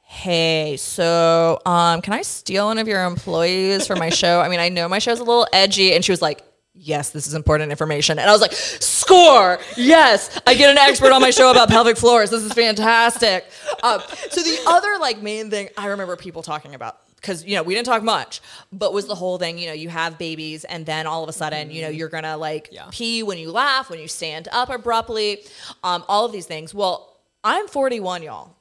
Hey, 0.05 0.77
so 0.77 1.59
um, 1.65 1.99
can 2.01 2.13
I 2.13 2.21
steal 2.21 2.67
one 2.67 2.77
of 2.77 2.87
your 2.87 3.03
employees 3.03 3.87
for 3.87 3.95
my 3.95 4.09
show? 4.09 4.41
I 4.41 4.47
mean, 4.47 4.59
I 4.59 4.69
know 4.69 4.87
my 4.87 4.99
show's 4.99 5.19
a 5.19 5.23
little 5.23 5.47
edgy, 5.51 5.91
and 5.95 6.05
she 6.05 6.11
was 6.11 6.21
like, 6.21 6.43
yes, 6.73 7.11
this 7.11 7.27
is 7.27 7.33
important 7.33 7.71
information. 7.71 8.19
And 8.19 8.29
I 8.29 8.31
was 8.31 8.41
like, 8.41 8.53
score, 8.53 9.59
yes, 9.77 10.39
I 10.47 10.55
get 10.55 10.69
an 10.69 10.77
expert 10.77 11.11
on 11.11 11.21
my 11.21 11.29
show 11.29 11.51
about 11.51 11.69
pelvic 11.69 11.97
floors. 11.97 12.29
This 12.29 12.43
is 12.43 12.53
fantastic. 12.53 13.45
Um, 13.83 14.01
so 14.29 14.41
the 14.41 14.59
other 14.67 14.97
like 14.99 15.21
main 15.21 15.49
thing 15.49 15.69
I 15.77 15.87
remember 15.87 16.15
people 16.15 16.41
talking 16.41 16.75
about 16.75 16.97
because 17.15 17.45
you 17.45 17.55
know 17.55 17.63
we 17.63 17.73
didn't 17.73 17.85
talk 17.85 18.03
much, 18.03 18.41
but 18.71 18.93
was 18.93 19.07
the 19.07 19.15
whole 19.15 19.37
thing. 19.37 19.57
You 19.57 19.67
know, 19.67 19.73
you 19.73 19.89
have 19.89 20.17
babies, 20.17 20.63
and 20.65 20.85
then 20.85 21.07
all 21.07 21.23
of 21.23 21.29
a 21.29 21.33
sudden, 21.33 21.71
you 21.71 21.81
know, 21.81 21.89
you're 21.89 22.09
gonna 22.09 22.37
like 22.37 22.69
Yeah. 22.71 22.87
pee 22.91 23.23
when 23.23 23.37
you 23.37 23.51
laugh, 23.51 23.89
when 23.89 23.99
you 23.99 24.07
stand 24.07 24.47
up 24.51 24.69
abruptly, 24.69 25.43
um, 25.83 26.03
all 26.07 26.25
of 26.25 26.31
these 26.31 26.45
things. 26.45 26.73
Well, 26.73 27.17
I'm 27.43 27.67
41, 27.67 28.23
y'all. 28.23 28.55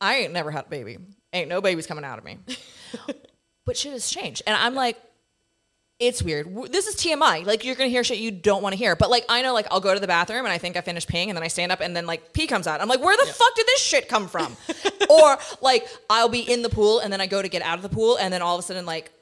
I 0.00 0.16
ain't 0.16 0.32
never 0.32 0.50
had 0.50 0.66
a 0.66 0.68
baby. 0.68 0.98
Ain't 1.32 1.48
no 1.48 1.60
babies 1.60 1.86
coming 1.86 2.04
out 2.04 2.18
of 2.18 2.24
me. 2.24 2.38
but 3.66 3.76
shit 3.76 3.92
has 3.92 4.08
changed, 4.10 4.42
and 4.46 4.54
I'm 4.56 4.74
like, 4.74 5.00
it's 6.00 6.22
weird. 6.22 6.72
This 6.72 6.86
is 6.86 6.96
TMI. 6.96 7.46
Like 7.46 7.64
you're 7.64 7.76
gonna 7.76 7.88
hear 7.88 8.02
shit 8.04 8.18
you 8.18 8.30
don't 8.30 8.62
want 8.62 8.72
to 8.72 8.76
hear. 8.76 8.96
But 8.96 9.10
like 9.10 9.24
I 9.28 9.42
know, 9.42 9.54
like 9.54 9.66
I'll 9.70 9.80
go 9.80 9.94
to 9.94 10.00
the 10.00 10.06
bathroom 10.06 10.44
and 10.44 10.48
I 10.48 10.58
think 10.58 10.76
I 10.76 10.80
finished 10.80 11.08
peeing, 11.08 11.28
and 11.28 11.36
then 11.36 11.42
I 11.42 11.48
stand 11.48 11.72
up 11.72 11.80
and 11.80 11.94
then 11.96 12.06
like 12.06 12.32
pee 12.32 12.46
comes 12.46 12.66
out. 12.66 12.80
I'm 12.80 12.88
like, 12.88 13.00
where 13.00 13.16
the 13.16 13.30
fuck 13.30 13.54
did 13.54 13.66
this 13.66 13.80
shit 13.80 14.08
come 14.08 14.28
from? 14.28 14.56
or 15.10 15.38
like 15.60 15.86
I'll 16.10 16.28
be 16.28 16.40
in 16.40 16.62
the 16.62 16.68
pool 16.68 17.00
and 17.00 17.12
then 17.12 17.20
I 17.20 17.26
go 17.26 17.40
to 17.40 17.48
get 17.48 17.62
out 17.62 17.76
of 17.76 17.82
the 17.82 17.88
pool, 17.88 18.16
and 18.16 18.32
then 18.32 18.42
all 18.42 18.56
of 18.56 18.60
a 18.60 18.62
sudden 18.62 18.86
like 18.86 19.12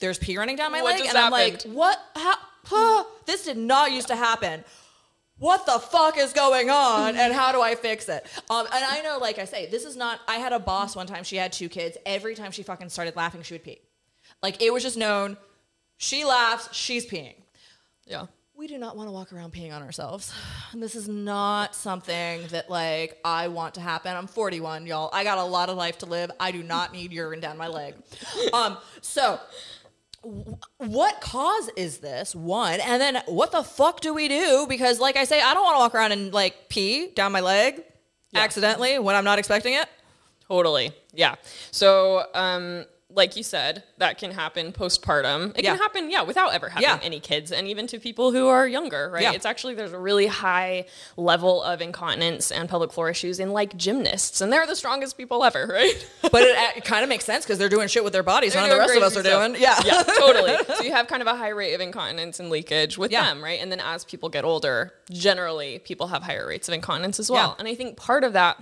there's 0.00 0.18
pee 0.18 0.36
running 0.36 0.56
down 0.56 0.72
my 0.72 0.82
What 0.82 0.98
leg, 0.98 1.08
and 1.08 1.16
I'm 1.16 1.30
like, 1.30 1.62
what? 1.62 1.98
How? 2.14 2.34
huh, 2.64 3.04
this 3.26 3.44
did 3.44 3.56
not 3.56 3.92
used 3.92 4.08
to 4.08 4.16
happen. 4.16 4.64
What 5.38 5.66
the 5.66 5.78
fuck 5.80 6.18
is 6.18 6.32
going 6.32 6.70
on, 6.70 7.16
and 7.16 7.32
how 7.32 7.50
do 7.50 7.60
I 7.60 7.74
fix 7.74 8.08
it? 8.08 8.26
Um, 8.48 8.66
and 8.72 8.84
I 8.84 9.00
know, 9.02 9.18
like 9.18 9.38
I 9.38 9.44
say, 9.44 9.66
this 9.66 9.84
is 9.84 9.96
not. 9.96 10.20
I 10.28 10.36
had 10.36 10.52
a 10.52 10.60
boss 10.60 10.94
one 10.94 11.06
time. 11.06 11.24
She 11.24 11.36
had 11.36 11.52
two 11.52 11.68
kids. 11.68 11.96
Every 12.06 12.36
time 12.36 12.52
she 12.52 12.62
fucking 12.62 12.90
started 12.90 13.16
laughing, 13.16 13.42
she 13.42 13.54
would 13.54 13.64
pee. 13.64 13.80
Like 14.42 14.62
it 14.62 14.72
was 14.72 14.82
just 14.84 14.96
known. 14.96 15.36
She 16.02 16.24
laughs, 16.24 16.68
she's 16.72 17.06
peeing. 17.06 17.36
Yeah. 18.06 18.26
We 18.56 18.66
do 18.66 18.76
not 18.76 18.96
want 18.96 19.06
to 19.06 19.12
walk 19.12 19.32
around 19.32 19.52
peeing 19.52 19.72
on 19.72 19.82
ourselves. 19.82 20.34
And 20.72 20.82
this 20.82 20.96
is 20.96 21.08
not 21.08 21.76
something 21.76 22.44
that 22.48 22.68
like 22.68 23.20
I 23.24 23.46
want 23.46 23.74
to 23.74 23.80
happen. 23.80 24.16
I'm 24.16 24.26
41, 24.26 24.84
y'all. 24.86 25.10
I 25.12 25.22
got 25.22 25.38
a 25.38 25.44
lot 25.44 25.68
of 25.68 25.76
life 25.76 25.98
to 25.98 26.06
live. 26.06 26.32
I 26.40 26.50
do 26.50 26.64
not 26.64 26.92
need 26.92 27.12
urine 27.12 27.38
down 27.38 27.56
my 27.56 27.68
leg. 27.68 27.94
Um, 28.52 28.78
so 29.00 29.38
what 30.78 31.20
cause 31.20 31.70
is 31.76 31.98
this? 31.98 32.34
One, 32.34 32.80
and 32.80 33.00
then 33.00 33.22
what 33.26 33.52
the 33.52 33.62
fuck 33.62 34.00
do 34.00 34.12
we 34.12 34.26
do? 34.26 34.66
Because 34.68 34.98
like 34.98 35.16
I 35.16 35.22
say, 35.22 35.40
I 35.40 35.54
don't 35.54 35.62
want 35.62 35.76
to 35.76 35.78
walk 35.78 35.94
around 35.94 36.10
and 36.10 36.34
like 36.34 36.68
pee 36.68 37.12
down 37.14 37.30
my 37.30 37.40
leg 37.40 37.80
accidentally 38.34 38.98
when 38.98 39.14
I'm 39.14 39.24
not 39.24 39.38
expecting 39.38 39.74
it. 39.74 39.86
Totally. 40.48 40.90
Yeah. 41.12 41.36
So, 41.70 42.24
um, 42.34 42.86
like 43.14 43.36
you 43.36 43.42
said, 43.42 43.84
that 43.98 44.18
can 44.18 44.30
happen 44.32 44.72
postpartum. 44.72 45.56
It 45.56 45.64
Yeah. 45.64 45.72
can 45.72 45.78
happen, 45.80 46.10
yeah, 46.10 46.22
without 46.22 46.52
ever 46.54 46.68
having 46.70 46.88
Yeah. 46.88 46.98
any 47.02 47.20
kids, 47.20 47.52
and 47.52 47.68
even 47.68 47.86
to 47.88 47.98
people 47.98 48.32
who 48.32 48.48
are 48.48 48.66
younger, 48.66 49.10
right? 49.10 49.22
Yeah. 49.22 49.32
It's 49.32 49.46
actually 49.46 49.74
there's 49.74 49.92
a 49.92 49.98
really 49.98 50.26
high 50.26 50.86
level 51.16 51.62
of 51.62 51.80
incontinence 51.82 52.50
and 52.50 52.68
pelvic 52.68 52.92
floor 52.92 53.10
issues 53.10 53.38
in 53.40 53.52
like 53.52 53.76
gymnasts, 53.76 54.40
and 54.40 54.52
they're 54.52 54.66
the 54.66 54.76
strongest 54.76 55.16
people 55.16 55.44
ever, 55.44 55.66
right? 55.70 56.08
But 56.30 56.42
it, 56.42 56.76
it 56.78 56.84
kind 56.84 57.02
of 57.02 57.08
makes 57.08 57.24
sense 57.24 57.44
because 57.44 57.58
they're 57.58 57.68
doing 57.68 57.88
shit 57.88 58.04
with 58.04 58.12
their 58.12 58.22
bodies. 58.22 58.52
They're 58.54 58.62
None 58.62 58.70
of 58.70 58.76
the 58.76 58.80
rest 58.80 58.96
of 58.96 59.02
us 59.02 59.16
are 59.16 59.22
doing. 59.22 59.60
Yeah. 59.60 59.78
yeah, 59.84 60.02
totally. 60.02 60.56
So 60.76 60.82
you 60.82 60.92
have 60.92 61.06
kind 61.06 61.20
of 61.20 61.28
a 61.28 61.34
high 61.36 61.50
rate 61.50 61.74
of 61.74 61.80
incontinence 61.80 62.40
and 62.40 62.48
leakage 62.50 62.96
with 62.96 63.10
them, 63.10 63.42
right? 63.44 63.60
And 63.60 63.70
then 63.70 63.80
as 63.80 64.04
people 64.04 64.28
get 64.28 64.44
older, 64.44 64.94
generally 65.10 65.78
people 65.80 66.06
have 66.08 66.22
higher 66.22 66.46
rates 66.46 66.68
of 66.68 66.74
incontinence 66.74 67.20
as 67.20 67.30
well. 67.30 67.56
And 67.58 67.68
I 67.68 67.74
think 67.74 67.96
part 67.96 68.24
of 68.24 68.32
that 68.32 68.56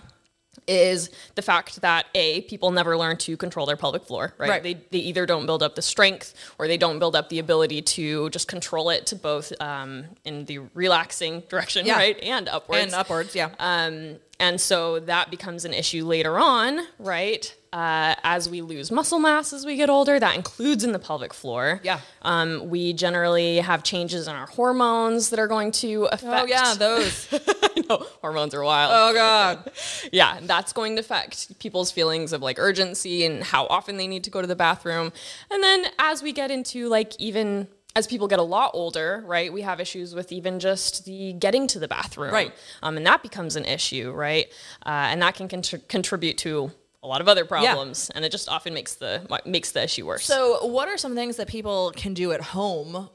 is 0.66 1.10
the 1.36 1.42
fact 1.42 1.80
that 1.80 2.06
a 2.14 2.42
people 2.42 2.70
never 2.70 2.96
learn 2.96 3.16
to 3.16 3.36
control 3.36 3.66
their 3.66 3.76
pelvic 3.76 4.04
floor 4.04 4.34
right, 4.38 4.50
Right. 4.50 4.62
They, 4.62 4.74
they 4.74 4.98
either 4.98 5.24
don't 5.26 5.46
build 5.46 5.62
up 5.62 5.74
the 5.74 5.82
strength 5.82 6.34
or 6.58 6.68
they 6.68 6.76
don't 6.76 6.98
build 6.98 7.16
up 7.16 7.28
the 7.28 7.38
ability 7.38 7.82
to 7.82 8.30
just 8.30 8.46
control 8.46 8.90
it 8.90 9.06
to 9.06 9.16
both 9.16 9.52
um, 9.60 10.04
in 10.24 10.44
the 10.44 10.58
relaxing 10.74 11.40
direction 11.48 11.86
Yeah. 11.86 11.96
right 11.96 12.18
and 12.20 12.48
upwards 12.48 12.82
and 12.84 12.94
upwards. 12.94 13.34
Yeah. 13.34 13.50
um, 13.58 14.16
and 14.38 14.58
so 14.60 15.00
that 15.00 15.30
becomes 15.30 15.66
an 15.66 15.74
issue 15.74 16.04
later 16.06 16.38
on, 16.38 16.80
right? 16.98 17.54
Uh, 17.74 18.14
as 18.24 18.48
we 18.48 18.62
lose 18.62 18.90
muscle 18.90 19.18
mass 19.18 19.52
as 19.52 19.66
we 19.66 19.76
get 19.76 19.90
older, 19.90 20.18
that 20.18 20.34
includes 20.34 20.82
in 20.82 20.92
the 20.92 20.98
pelvic 20.98 21.34
floor. 21.34 21.78
Yeah. 21.82 22.00
Um, 22.22 22.70
we 22.70 22.94
generally 22.94 23.58
have 23.58 23.82
changes 23.82 24.26
in 24.28 24.34
our 24.34 24.46
hormones 24.46 25.28
that 25.30 25.38
are 25.38 25.46
going 25.46 25.72
to 25.72 26.04
affect. 26.06 26.42
oh 26.42 26.46
yeah, 26.46 26.72
those. 26.74 27.28
I 27.62 27.82
know 27.88 28.06
hormones 28.20 28.54
are 28.54 28.62
wild. 28.62 28.92
Oh 28.94 29.14
god. 29.14 29.70
Yeah, 30.12 30.38
that's 30.42 30.72
going 30.72 30.96
to 30.96 31.00
affect 31.00 31.58
people's 31.58 31.90
feelings 31.90 32.32
of 32.32 32.42
like 32.42 32.58
urgency 32.58 33.24
and 33.24 33.42
how 33.42 33.66
often 33.66 33.96
they 33.96 34.06
need 34.08 34.24
to 34.24 34.30
go 34.30 34.40
to 34.40 34.46
the 34.46 34.56
bathroom. 34.56 35.12
And 35.50 35.62
then 35.62 35.86
as 35.98 36.22
we 36.22 36.32
get 36.32 36.50
into 36.50 36.88
like 36.88 37.14
even 37.18 37.68
as 37.96 38.06
people 38.06 38.28
get 38.28 38.38
a 38.38 38.42
lot 38.44 38.70
older, 38.74 39.22
right, 39.26 39.52
we 39.52 39.62
have 39.62 39.80
issues 39.80 40.14
with 40.14 40.30
even 40.30 40.60
just 40.60 41.04
the 41.06 41.32
getting 41.32 41.66
to 41.68 41.78
the 41.78 41.88
bathroom. 41.88 42.32
Right. 42.32 42.52
Um, 42.82 42.96
and 42.96 43.04
that 43.06 43.22
becomes 43.22 43.56
an 43.56 43.64
issue, 43.64 44.12
right? 44.12 44.46
Uh, 44.86 45.08
and 45.10 45.20
that 45.22 45.34
can 45.34 45.48
contr- 45.48 45.86
contribute 45.88 46.38
to 46.38 46.70
a 47.02 47.08
lot 47.08 47.20
of 47.20 47.28
other 47.28 47.44
problems. 47.44 48.08
yeah. 48.10 48.16
And 48.16 48.24
it 48.24 48.30
just 48.30 48.48
often 48.48 48.74
makes 48.74 48.94
the 48.94 49.26
makes 49.44 49.72
the 49.72 49.82
issue 49.82 50.06
worse. 50.06 50.24
So, 50.24 50.64
what 50.66 50.88
are 50.88 50.98
some 50.98 51.14
things 51.14 51.36
that 51.36 51.48
people 51.48 51.92
can 51.96 52.14
do 52.14 52.30
at 52.32 52.40
home 52.40 53.08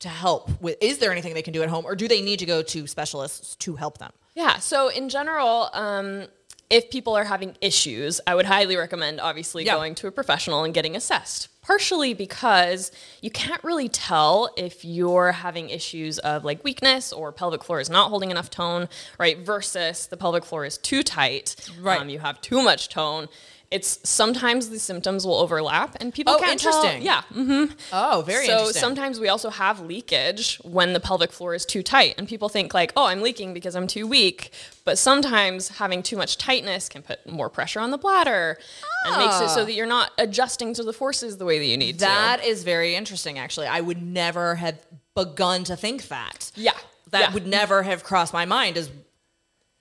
to 0.00 0.08
help 0.08 0.50
with? 0.60 0.76
Is 0.80 0.98
there 0.98 1.10
anything 1.12 1.34
they 1.34 1.42
can 1.42 1.52
do 1.52 1.62
at 1.62 1.68
home, 1.68 1.84
or 1.84 1.94
do 1.96 2.06
they 2.08 2.22
need 2.22 2.38
to 2.38 2.46
go 2.46 2.62
to 2.62 2.86
specialists 2.86 3.56
to 3.56 3.76
help 3.76 3.98
them? 3.98 4.12
Yeah. 4.34 4.58
So 4.58 4.88
in 4.88 5.08
general, 5.08 5.70
um, 5.72 6.26
if 6.70 6.90
people 6.90 7.14
are 7.14 7.24
having 7.24 7.56
issues, 7.60 8.20
I 8.26 8.34
would 8.34 8.46
highly 8.46 8.76
recommend 8.76 9.20
obviously 9.20 9.64
Yeah. 9.64 9.74
going 9.74 9.94
to 9.96 10.06
a 10.08 10.10
professional 10.10 10.64
and 10.64 10.72
getting 10.74 10.96
assessed. 10.96 11.48
Partially 11.62 12.14
because 12.14 12.90
you 13.22 13.30
can't 13.30 13.62
really 13.64 13.88
tell 13.88 14.50
if 14.56 14.84
you're 14.84 15.32
having 15.32 15.70
issues 15.70 16.18
of 16.18 16.44
like 16.44 16.64
weakness 16.64 17.12
or 17.12 17.32
pelvic 17.32 17.62
floor 17.64 17.80
is 17.80 17.88
not 17.88 18.08
holding 18.10 18.30
enough 18.30 18.50
tone, 18.50 18.88
right? 19.18 19.38
Versus 19.38 20.06
the 20.06 20.16
pelvic 20.16 20.44
floor 20.44 20.64
is 20.64 20.76
too 20.78 21.02
tight. 21.02 21.54
Right. 21.80 22.00
Um, 22.00 22.08
you 22.08 22.18
have 22.18 22.40
too 22.40 22.60
much 22.62 22.88
tone. 22.88 23.28
It's 23.76 23.98
sometimes 24.08 24.68
the 24.70 24.78
symptoms 24.78 25.26
will 25.26 25.34
overlap 25.44 25.96
and 26.00 26.14
people 26.14 26.34
Oh, 26.34 26.38
can't 26.38 26.60
tell- 26.60 26.72
interesting. 26.84 27.02
Yeah. 27.02 27.22
mhm. 27.34 27.72
Oh, 27.92 28.22
very 28.24 28.46
so 28.46 28.52
interesting. 28.52 28.74
So 28.74 28.78
sometimes 28.86 29.18
we 29.18 29.28
also 29.28 29.50
have 29.50 29.80
leakage 29.80 30.58
when 30.62 30.92
the 30.92 31.00
pelvic 31.00 31.32
floor 31.32 31.54
is 31.54 31.66
too 31.66 31.82
tight 31.82 32.14
and 32.16 32.28
people 32.28 32.48
think 32.48 32.72
like 32.72 32.92
oh 32.96 33.06
i'm 33.06 33.20
leaking 33.20 33.52
because 33.52 33.74
i'm 33.74 33.88
too 33.88 34.06
weak 34.06 34.52
but 34.84 34.96
sometimes 34.98 35.60
having 35.82 36.02
too 36.04 36.16
much 36.16 36.38
tightness 36.38 36.88
can 36.88 37.02
put 37.02 37.18
more 37.28 37.48
pressure 37.50 37.80
on 37.80 37.90
the 37.90 37.98
bladder 37.98 38.58
and 39.06 39.16
makes 39.16 39.40
it 39.40 39.48
so 39.50 39.64
that 39.64 39.72
you're 39.72 39.86
not 39.98 40.12
adjusting 40.18 40.72
to 40.74 40.82
the 40.84 40.92
forces 40.92 41.36
the 41.38 41.44
way 41.44 41.58
that 41.58 41.66
you 41.66 41.76
need 41.76 41.94
to 41.94 42.04
that 42.04 42.44
is 42.44 42.62
very 42.62 42.94
interesting. 42.94 43.38
Actually, 43.38 43.66
I 43.66 43.80
would 43.80 44.00
never 44.02 44.54
have 44.54 44.76
begun 45.16 45.64
to 45.64 45.74
think 45.76 46.08
that. 46.08 46.52
yeah 46.54 46.72
That 47.10 47.20
yeah. 47.20 47.32
would 47.34 47.46
never 47.46 47.82
have 47.82 48.04
crossed 48.04 48.32
my 48.32 48.44
mind 48.44 48.76
as 48.76 48.88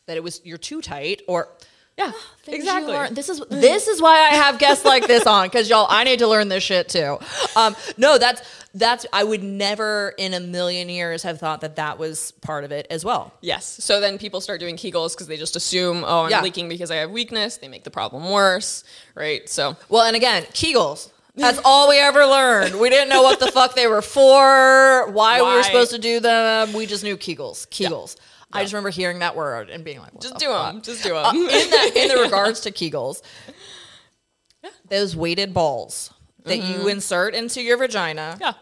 that 0.08 0.18
it 0.18 0.24
was 0.24 0.42
you're 0.44 0.58
too 0.58 0.82
tight 0.82 1.22
or 1.28 1.48
yeah 1.98 2.12
Things 2.44 2.66
you 2.66 2.72
exactly 2.78 3.16
This 3.16 3.30
is 3.30 3.40
this 3.50 3.88
is 3.88 4.02
why 4.02 4.16
I 4.18 4.36
have 4.36 4.58
guests 4.60 4.84
like 4.86 5.08
this 5.08 5.26
on 5.28 5.46
because 5.48 5.70
y'all, 5.70 5.88
I 5.90 6.04
need 6.04 6.20
to 6.20 6.28
learn 6.28 6.48
this 6.50 6.64
shit 6.64 6.90
too. 6.90 7.18
Um, 7.56 7.76
no, 7.98 8.18
that's 8.18 8.42
that's 8.74 9.06
I 9.14 9.24
would 9.24 9.44
never 9.44 10.14
in 10.18 10.34
a 10.34 10.40
million 10.40 10.90
years 10.90 11.22
have 11.24 11.40
thought 11.40 11.62
that 11.62 11.76
that 11.76 12.00
was 12.00 12.32
part 12.42 12.64
of 12.64 12.72
it 12.72 12.88
as 12.90 13.06
well. 13.06 13.32
yes 13.42 13.66
so 13.66 14.00
then 14.00 14.18
people 14.18 14.42
start 14.42 14.60
doing 14.60 14.76
kegels 14.76 15.14
because 15.14 15.28
they 15.28 15.38
just 15.38 15.56
assume 15.56 16.04
oh 16.04 16.24
i'm 16.24 16.32
Yeah. 16.32 16.42
leaking 16.42 16.68
because 16.70 16.90
i 16.90 16.96
have 16.96 17.12
weakness 17.12 17.58
they 17.58 17.68
make 17.68 17.84
the 17.84 17.92
problem 17.92 18.28
worse 18.32 18.84
right 19.14 19.48
so 19.48 19.78
Well, 19.90 20.04
and 20.04 20.16
again, 20.16 20.44
Kegels. 20.54 21.10
That's 21.36 21.60
all 21.66 21.90
we 21.90 21.98
ever 21.98 22.26
learned. 22.28 22.80
We 22.80 22.90
didn't 22.92 23.10
know 23.10 23.24
what 23.24 23.40
the 23.40 23.52
fuck 23.52 23.74
they 23.76 23.88
were 23.88 24.04
for, 24.04 25.10
why, 25.12 25.42
we 25.42 25.56
were 25.56 25.64
supposed 25.64 25.90
to 25.92 25.98
do 25.98 26.20
them. 26.20 26.74
We 26.74 26.86
just 26.86 27.04
knew 27.04 27.18
Kegels. 27.18 27.68
Kegels. 27.70 28.18
I 28.54 28.62
just 28.62 28.74
remember 28.74 28.90
hearing 28.90 29.20
that 29.20 29.36
word 29.36 29.70
and 29.70 29.84
being 29.84 30.00
like, 30.00 30.14
what 30.14 30.22
Just 30.22 30.36
the 30.36 30.40
do 30.40 30.46
fuck? 30.48 30.74
them. 30.74 30.82
Just 30.82 31.04
do 31.04 31.10
them. 31.10 31.26
Uh, 31.26 31.32
in 31.34 31.46
that, 31.48 31.92
in 31.96 32.08
the 32.10 32.16
regards 32.24 32.60
to 32.62 32.72
Kegels, 32.72 33.22
those 34.90 35.16
weighted 35.16 35.54
balls 35.54 36.14
that 36.46 36.58
you 36.58 36.88
insert 36.88 37.34
into 37.36 37.62
your 37.62 37.78
vagina. 37.78 38.38
yeah. 38.40 38.54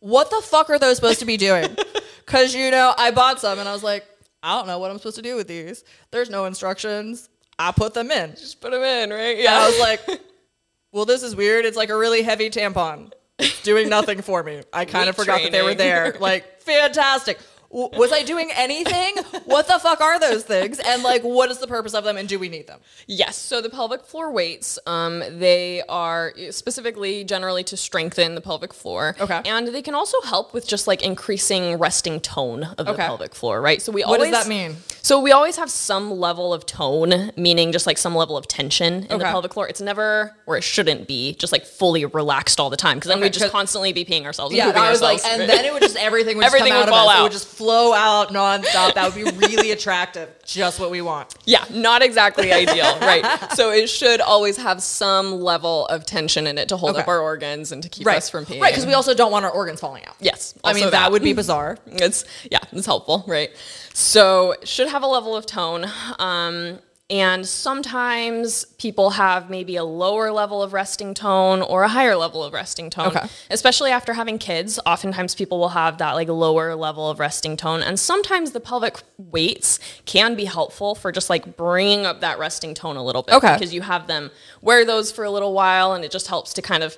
What 0.00 0.28
the 0.30 0.40
fuck 0.42 0.68
are 0.68 0.78
those 0.78 0.96
supposed 0.96 1.20
to 1.20 1.26
be 1.26 1.36
doing? 1.36 1.76
Because 2.26 2.54
you 2.54 2.70
know, 2.70 2.94
I 2.96 3.10
bought 3.10 3.38
some 3.38 3.58
and 3.58 3.68
I 3.68 3.72
was 3.74 3.82
like, 3.82 4.06
I 4.42 4.56
don't 4.56 4.66
know 4.66 4.78
what 4.78 4.90
I'm 4.90 4.96
supposed 4.96 5.16
to 5.16 5.22
do 5.22 5.36
with 5.36 5.46
these. 5.46 5.84
There's 6.10 6.30
no 6.30 6.46
instructions. 6.46 7.28
I 7.58 7.70
put 7.70 7.92
them 7.92 8.10
in. 8.10 8.30
Just 8.30 8.62
put 8.62 8.70
them 8.72 8.82
in, 8.82 9.10
right? 9.10 9.38
And 9.40 9.48
I 9.48 9.66
was 9.68 9.78
like, 9.78 10.00
well, 10.92 11.04
this 11.04 11.22
is 11.22 11.36
weird. 11.36 11.66
It's 11.66 11.76
like 11.76 11.90
a 11.90 11.96
really 11.96 12.22
heavy 12.22 12.48
tampon. 12.48 13.12
It's 13.38 13.62
doing 13.62 13.90
nothing 13.90 14.22
for 14.22 14.42
me. 14.42 14.62
I 14.72 14.86
kind 14.86 15.10
of 15.10 15.16
forgot 15.16 15.42
that 15.42 15.52
they 15.52 15.60
were 15.60 15.74
training. 15.74 15.76
there. 15.86 16.16
Like, 16.18 16.62
fantastic. 16.62 17.38
Was 17.74 18.12
I 18.12 18.22
doing 18.22 18.50
anything? 18.54 19.16
What 19.46 19.66
the 19.66 19.80
fuck 19.80 20.00
are 20.00 20.20
those 20.20 20.44
things? 20.44 20.78
And 20.78 21.02
like, 21.02 21.22
what 21.22 21.50
is 21.50 21.58
the 21.58 21.66
purpose 21.66 21.92
of 21.92 22.04
them? 22.04 22.16
And 22.16 22.28
do 22.28 22.38
we 22.38 22.48
need 22.48 22.68
them? 22.68 22.78
Yes. 23.08 23.36
So 23.36 23.60
the 23.60 23.68
pelvic 23.68 24.04
floor 24.04 24.30
weights, 24.30 24.78
um, 24.86 25.24
they 25.40 25.82
are 25.88 26.32
specifically 26.50 27.24
generally 27.24 27.64
to 27.64 27.76
strengthen 27.76 28.36
the 28.36 28.40
pelvic 28.40 28.72
floor. 28.72 29.16
Okay. 29.20 29.42
And 29.44 29.68
they 29.68 29.82
can 29.82 29.94
also 29.96 30.20
help 30.22 30.54
with 30.54 30.68
just 30.68 30.86
like 30.86 31.02
increasing 31.02 31.76
resting 31.78 32.20
tone 32.20 32.62
of 32.78 32.86
the 32.86 32.94
pelvic 32.94 33.34
floor, 33.34 33.60
right? 33.60 33.82
So 33.82 33.90
we 33.90 34.02
What 34.02 34.20
always 34.20 34.30
does 34.30 34.44
that 34.44 34.48
mean? 34.48 34.76
So 35.02 35.20
we 35.20 35.32
always 35.32 35.56
have 35.56 35.68
some 35.70 36.12
level 36.12 36.54
of 36.54 36.64
tone, 36.66 37.32
meaning 37.36 37.72
just 37.72 37.86
like 37.88 37.98
some 37.98 38.14
level 38.14 38.36
of 38.36 38.46
tension 38.46 39.04
in 39.06 39.18
the 39.18 39.24
pelvic 39.24 39.52
floor. 39.52 39.66
It's 39.68 39.80
never, 39.80 40.36
or 40.46 40.56
it 40.56 40.62
shouldn't 40.62 41.08
be, 41.08 41.34
just 41.34 41.52
like 41.52 41.66
fully 41.66 42.04
relaxed 42.04 42.60
all 42.60 42.70
the 42.70 42.76
time, 42.76 42.98
because 42.98 43.08
then 43.08 43.18
Okay, 43.18 43.26
we'd 43.26 43.32
just 43.32 43.50
constantly 43.50 43.92
be 43.92 44.04
peeing 44.04 44.24
ourselves. 44.24 44.54
and 44.54 44.58
Yeah, 44.58 44.80
I 44.80 44.90
was 44.90 45.02
like, 45.02 45.22
and 45.24 45.42
then 45.42 45.64
it 45.64 45.72
would 45.72 45.82
just 45.82 45.96
everything 45.96 46.36
would 46.36 46.46
Everything 46.46 46.68
just 46.68 46.86
would 46.86 46.88
out 46.88 46.94
fall 46.94 47.08
of 47.08 47.10
us. 47.10 47.14
It 47.14 47.18
out. 47.18 47.22
would 47.24 47.32
just 47.32 47.48
flow 47.64 47.92
out 47.94 48.28
nonstop. 48.28 48.94
That 48.94 49.14
would 49.14 49.14
be 49.14 49.46
really 49.46 49.70
attractive. 49.70 50.28
Just 50.44 50.78
what 50.78 50.90
we 50.90 51.00
want. 51.00 51.34
Yeah, 51.46 51.64
not 51.70 52.02
exactly 52.02 52.52
ideal, 52.52 52.98
right? 53.00 53.24
So 53.54 53.70
it 53.70 53.88
should 53.88 54.20
always 54.20 54.56
have 54.58 54.82
some 54.82 55.40
level 55.40 55.86
of 55.86 56.04
tension 56.04 56.46
in 56.46 56.58
it 56.58 56.68
to 56.68 56.76
hold 56.76 56.92
Okay. 56.92 57.02
up 57.02 57.08
our 57.08 57.20
organs 57.20 57.72
and 57.72 57.82
to 57.82 57.88
keep 57.88 58.06
Right, 58.06 58.18
us 58.18 58.28
from 58.28 58.44
peeing. 58.44 58.60
right. 58.60 58.70
Because 58.72 58.86
we 58.86 58.92
also 58.92 59.14
don't 59.14 59.32
want 59.32 59.44
our 59.46 59.50
organs 59.50 59.80
falling 59.80 60.04
out. 60.04 60.14
yes, 60.20 60.54
I 60.62 60.72
mean 60.74 60.84
also 60.84 60.90
that 60.90 61.10
would 61.12 61.22
be 61.22 61.32
bizarre. 61.32 61.78
it's 61.86 62.24
yeah, 62.50 62.58
it's 62.72 62.86
helpful, 62.86 63.24
right? 63.26 63.50
So 63.94 64.54
should 64.64 64.88
have 64.88 65.02
a 65.02 65.06
level 65.06 65.34
of 65.36 65.46
tone. 65.46 65.86
Um, 66.18 66.78
and 67.14 67.46
sometimes 67.46 68.64
people 68.64 69.10
have 69.10 69.48
maybe 69.48 69.76
a 69.76 69.84
lower 69.84 70.32
level 70.32 70.64
of 70.64 70.72
resting 70.72 71.14
tone 71.14 71.62
or 71.62 71.84
a 71.84 71.88
higher 71.88 72.16
level 72.16 72.42
of 72.42 72.52
resting 72.52 72.90
tone. 72.90 73.06
Okay. 73.06 73.28
Especially 73.50 73.92
after 73.92 74.14
having 74.14 74.36
kids, 74.36 74.80
oftentimes 74.84 75.36
people 75.36 75.60
will 75.60 75.68
have 75.68 75.98
that 75.98 76.14
like 76.14 76.26
lower 76.26 76.74
level 76.74 77.08
of 77.08 77.20
resting 77.20 77.56
tone. 77.56 77.84
And 77.84 78.00
sometimes 78.00 78.50
the 78.50 78.58
pelvic 78.58 78.96
weights 79.16 79.78
can 80.06 80.34
be 80.34 80.44
helpful 80.44 80.96
for 80.96 81.12
just 81.12 81.30
like 81.30 81.56
bringing 81.56 82.04
up 82.04 82.20
that 82.20 82.40
resting 82.40 82.74
tone 82.74 82.96
a 82.96 83.04
little 83.04 83.22
bit. 83.22 83.36
Okay. 83.36 83.54
Because 83.54 83.72
you 83.72 83.82
have 83.82 84.08
them 84.08 84.32
wear 84.60 84.84
those 84.84 85.12
for 85.12 85.22
a 85.22 85.30
little 85.30 85.52
while 85.52 85.92
and 85.92 86.04
it 86.04 86.10
just 86.10 86.26
helps 86.26 86.52
to 86.54 86.62
kind 86.62 86.82
of 86.82 86.96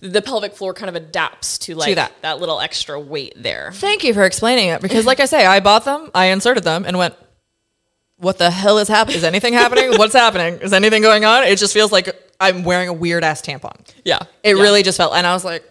the 0.00 0.20
pelvic 0.20 0.54
floor 0.54 0.74
kind 0.74 0.90
of 0.90 0.94
adapts 0.94 1.56
to 1.56 1.74
like 1.74 1.94
that. 1.94 2.12
that 2.20 2.38
little 2.38 2.60
extra 2.60 3.00
weight 3.00 3.32
there. 3.42 3.70
Thank 3.72 4.04
you 4.04 4.12
for 4.12 4.24
explaining 4.24 4.68
it 4.68 4.82
because, 4.82 5.06
like 5.06 5.20
I 5.20 5.24
say, 5.24 5.46
I 5.46 5.60
bought 5.60 5.86
them, 5.86 6.10
I 6.14 6.26
inserted 6.26 6.64
them, 6.64 6.84
and 6.84 6.98
went, 6.98 7.14
"What 8.18 8.38
the 8.38 8.50
hell 8.50 8.78
is 8.78 8.88
happening? 8.88 9.16
Is 9.18 9.24
anything 9.24 9.54
happening? 9.54 9.90
What's 9.98 10.14
happening? 10.14 10.54
Is 10.60 10.72
anything 10.72 11.02
going 11.02 11.24
on?" 11.24 11.44
It 11.44 11.58
just 11.58 11.72
feels 11.74 11.92
like 11.92 12.08
I'm 12.40 12.64
wearing 12.64 12.88
a 12.88 12.92
weird 12.92 13.24
ass 13.24 13.42
tampon. 13.42 13.74
Yeah. 14.04 14.18
It 14.42 14.56
Yeah. 14.56 14.62
really 14.62 14.82
just 14.82 14.96
felt, 14.98 15.14
and 15.14 15.26
I 15.26 15.32
was 15.34 15.44
like, 15.44 15.62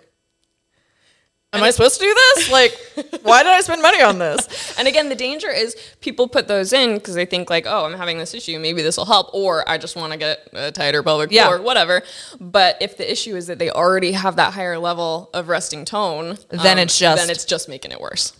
"Am 1.54 1.62
I 1.62 1.70
supposed 1.72 2.00
to 2.00 2.06
do 2.06 2.14
this? 2.14 2.50
Like, 2.52 2.76
why 3.22 3.44
did 3.44 3.52
I 3.52 3.62
spend 3.62 3.82
money 3.82 4.02
on 4.02 4.18
this?" 4.20 4.48
And 4.78 4.88
again, 4.88 5.08
the 5.10 5.16
danger 5.16 5.50
is 5.50 5.76
people 6.02 6.28
put 6.28 6.48
those 6.48 6.74
in 6.74 6.96
because 6.96 7.14
they 7.14 7.26
think 7.26 7.50
like, 7.50 7.66
oh, 7.68 7.86
I'm 7.86 7.96
having 7.98 8.18
this 8.18 8.34
issue, 8.34 8.58
maybe 8.60 8.82
this 8.82 8.98
will 8.98 9.06
help, 9.06 9.30
or 9.34 9.68
I 9.70 9.78
just 9.78 9.96
want 9.96 10.12
to 10.14 10.18
get 10.18 10.48
a 10.54 10.72
tighter 10.72 11.04
pelvic 11.04 11.32
Yeah. 11.32 11.46
floor, 11.46 11.62
whatever. 11.62 12.02
But 12.40 12.78
if 12.82 12.98
the 12.98 13.10
issue 13.10 13.36
is 13.36 13.48
that 13.48 13.60
they 13.60 13.70
already 13.70 14.14
have 14.14 14.36
that 14.38 14.54
higher 14.54 14.80
level 14.80 15.30
of 15.34 15.48
resting 15.48 15.86
tone, 15.86 16.38
Then 16.50 16.78
um, 16.78 16.80
it's 16.80 16.98
just- 16.98 17.18
then 17.22 17.30
it's 17.30 17.46
just 17.46 17.70
making 17.70 17.92
it 17.92 18.02
worse. 18.02 18.34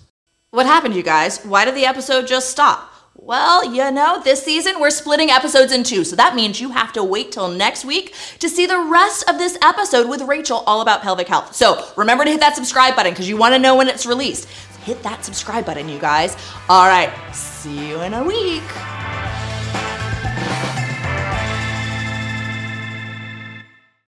What 0.50 0.66
happened, 0.66 0.96
you 0.96 1.04
guys? 1.04 1.40
Why 1.44 1.66
did 1.66 1.76
the 1.76 1.86
episode 1.86 2.26
just 2.28 2.50
stop? 2.50 2.93
Well, 3.16 3.64
you 3.72 3.92
know, 3.92 4.22
this 4.24 4.44
season 4.44 4.80
we're 4.80 4.90
splitting 4.90 5.30
episodes 5.30 5.72
in 5.72 5.84
two, 5.84 6.04
so 6.04 6.16
that 6.16 6.36
means 6.36 6.60
you 6.60 6.72
have 6.72 6.92
to 6.94 7.04
wait 7.04 7.32
till 7.32 7.48
next 7.48 7.86
week 7.86 8.16
to 8.40 8.50
see 8.50 8.66
the 8.66 8.80
rest 8.80 9.30
of 9.30 9.38
this 9.38 9.56
episode 9.62 10.10
with 10.10 10.24
Rachel 10.24 10.64
all 10.66 10.82
about 10.82 11.04
pelvic 11.04 11.28
health. 11.28 11.56
So 11.56 11.88
remember 11.96 12.26
to 12.26 12.32
hit 12.32 12.40
that 12.40 12.56
subscribe 12.56 12.96
button 12.96 13.12
because 13.12 13.30
you 13.30 13.38
want 13.38 13.54
to 13.54 13.60
know 13.60 13.76
when 13.76 13.88
it's 13.88 14.08
released. 14.08 14.50
Hit 14.84 15.04
that 15.04 15.24
subscribe 15.24 15.64
button, 15.64 15.88
you 15.88 16.00
guys. 16.00 16.36
All 16.68 16.88
right, 16.88 17.14
see 17.34 17.90
you 17.90 18.02
in 18.02 18.16
a 18.16 18.24
week. 18.24 18.64